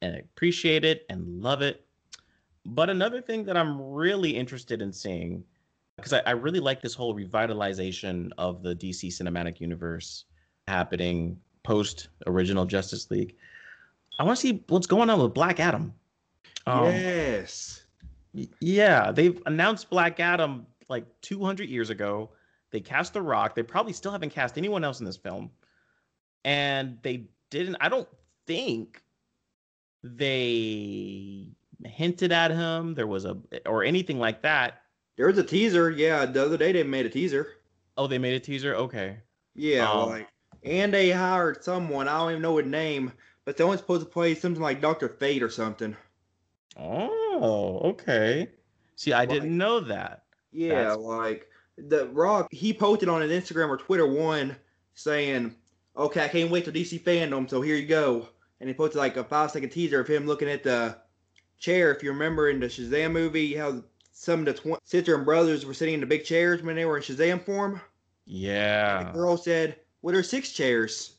and 0.01 0.15
appreciate 0.15 0.85
it 0.85 1.05
and 1.09 1.41
love 1.41 1.61
it. 1.61 1.85
But 2.65 2.89
another 2.89 3.21
thing 3.21 3.43
that 3.45 3.57
I'm 3.57 3.81
really 3.81 4.31
interested 4.31 4.81
in 4.81 4.93
seeing, 4.93 5.43
because 5.99 6.13
I, 6.13 6.21
I 6.25 6.31
really 6.31 6.59
like 6.59 6.81
this 6.81 6.93
whole 6.93 7.15
revitalization 7.15 8.31
of 8.37 8.63
the 8.63 8.75
DC 8.75 9.07
cinematic 9.07 9.59
universe 9.59 10.25
happening 10.67 11.39
post 11.63 12.09
original 12.27 12.65
Justice 12.65 13.09
League. 13.11 13.35
I 14.19 14.23
want 14.23 14.37
to 14.37 14.41
see 14.41 14.63
what's 14.67 14.87
going 14.87 15.09
on 15.09 15.21
with 15.21 15.33
Black 15.33 15.59
Adam. 15.59 15.93
Um, 16.65 16.85
yes, 16.85 17.83
yeah, 18.59 19.11
they've 19.11 19.41
announced 19.45 19.89
Black 19.89 20.19
Adam 20.19 20.65
like 20.89 21.05
200 21.21 21.69
years 21.69 21.89
ago. 21.89 22.31
They 22.71 22.79
cast 22.79 23.13
The 23.13 23.21
Rock. 23.21 23.55
They 23.55 23.63
probably 23.63 23.93
still 23.93 24.11
haven't 24.11 24.31
cast 24.31 24.57
anyone 24.57 24.83
else 24.83 24.99
in 24.99 25.05
this 25.05 25.17
film. 25.17 25.49
And 26.45 26.97
they 27.01 27.25
didn't, 27.49 27.77
I 27.81 27.89
don't 27.89 28.07
think 28.45 29.01
they 30.03 31.47
hinted 31.83 32.31
at 32.31 32.51
him. 32.51 32.93
There 32.93 33.07
was 33.07 33.25
a, 33.25 33.37
or 33.65 33.83
anything 33.83 34.19
like 34.19 34.41
that. 34.43 34.81
There 35.19 35.27
was 35.27 35.37
a 35.37 35.43
teaser. 35.43 35.89
Yeah, 35.91 36.25
the 36.25 36.41
other 36.45 36.55
day 36.55 36.71
they 36.71 36.81
made 36.83 37.05
a 37.05 37.09
teaser. 37.09 37.55
Oh, 37.97 38.07
they 38.07 38.17
made 38.17 38.35
a 38.35 38.39
teaser? 38.39 38.73
Okay. 38.73 39.17
Yeah, 39.53 39.91
Um, 39.91 40.09
like, 40.11 40.27
and 40.63 40.93
they 40.93 41.11
hired 41.11 41.61
someone. 41.61 42.07
I 42.07 42.19
don't 42.19 42.29
even 42.31 42.41
know 42.41 42.55
his 42.55 42.67
name, 42.67 43.11
but 43.43 43.57
someone's 43.57 43.81
supposed 43.81 44.05
to 44.05 44.09
play 44.09 44.33
something 44.33 44.61
like 44.63 44.79
Doctor 44.79 45.09
Fate 45.09 45.43
or 45.43 45.49
something. 45.49 45.97
Oh, 46.77 47.79
okay. 47.83 48.47
See, 48.95 49.11
I 49.11 49.19
Like- 49.19 49.29
didn't 49.29 49.57
know 49.57 49.81
that. 49.81 50.23
Yeah, 50.53 50.75
That's- 50.83 50.97
like 50.99 51.49
the 51.77 52.07
Rock, 52.07 52.47
he 52.51 52.73
posted 52.73 53.09
on 53.09 53.21
his 53.21 53.31
Instagram 53.31 53.67
or 53.69 53.75
Twitter 53.77 54.07
one 54.07 54.55
saying, 54.93 55.53
"Okay, 55.97 56.23
I 56.23 56.27
can't 56.29 56.49
wait 56.51 56.63
till 56.63 56.73
DC 56.73 56.97
fandom, 56.97 57.49
so 57.49 57.61
here 57.61 57.75
you 57.75 57.85
go." 57.87 58.29
And 58.61 58.69
he 58.69 58.73
posted 58.73 58.97
like 58.97 59.17
a 59.17 59.23
five 59.25 59.51
second 59.51 59.69
teaser 59.71 59.99
of 59.99 60.07
him 60.07 60.25
looking 60.25 60.49
at 60.49 60.63
the 60.63 60.97
chair. 61.57 61.93
If 61.93 62.03
you 62.03 62.11
remember 62.11 62.49
in 62.49 62.59
the 62.61 62.67
Shazam 62.67 63.11
movie, 63.11 63.55
how 63.55 63.83
some 64.21 64.41
of 64.41 64.45
the 64.47 64.53
tw- 64.53 64.83
sister 64.83 65.15
and 65.15 65.23
brothers 65.23 65.65
were 65.65 65.73
sitting 65.73 65.93
in 65.93 66.01
the 66.01 66.05
big 66.05 66.25
chairs 66.25 66.61
when 66.61 66.75
they 66.75 66.83
were 66.83 66.97
in 66.97 67.03
Shazam 67.03 67.41
form. 67.41 67.79
Yeah. 68.25 69.03
The 69.05 69.11
girl 69.11 69.37
said, 69.37 69.77
"Well, 70.01 70.13
there's 70.13 70.29
six 70.29 70.51
chairs," 70.51 71.15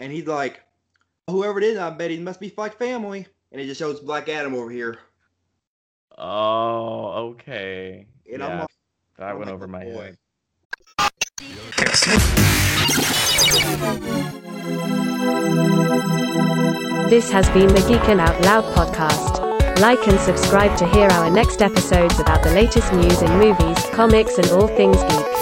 and 0.00 0.10
he's 0.12 0.26
like, 0.26 0.60
"Whoever 1.30 1.58
it 1.58 1.64
is, 1.64 1.78
I 1.78 1.88
bet 1.90 2.10
he 2.10 2.18
must 2.18 2.40
be 2.40 2.52
like 2.56 2.76
family." 2.78 3.28
And 3.52 3.60
it 3.60 3.66
just 3.66 3.78
shows 3.78 4.00
Black 4.00 4.28
Adam 4.28 4.54
over 4.56 4.70
here, 4.70 4.98
Oh, 6.18 7.30
okay. 7.30 8.06
and 8.30 8.40
yeah, 8.40 8.46
I'm 8.46 8.58
like, 8.58 8.68
that 9.18 9.28
I'm 9.30 9.38
went 9.38 9.46
like, 9.46 9.54
over 9.54 9.68
my 9.68 9.84
boy. 9.84 10.02
head. 10.02 10.16
This 17.08 17.30
has 17.30 17.48
been 17.50 17.68
the 17.68 17.80
Geekin' 17.88 18.20
Out 18.20 18.38
Loud 18.42 18.64
podcast. 18.74 19.45
Like 19.80 20.08
and 20.08 20.18
subscribe 20.18 20.76
to 20.78 20.86
hear 20.88 21.06
our 21.08 21.30
next 21.30 21.60
episodes 21.60 22.18
about 22.18 22.42
the 22.42 22.50
latest 22.50 22.90
news 22.94 23.20
in 23.20 23.30
movies, 23.32 23.78
comics, 23.92 24.38
and 24.38 24.50
all 24.52 24.68
things 24.68 24.96
geek. 25.02 25.35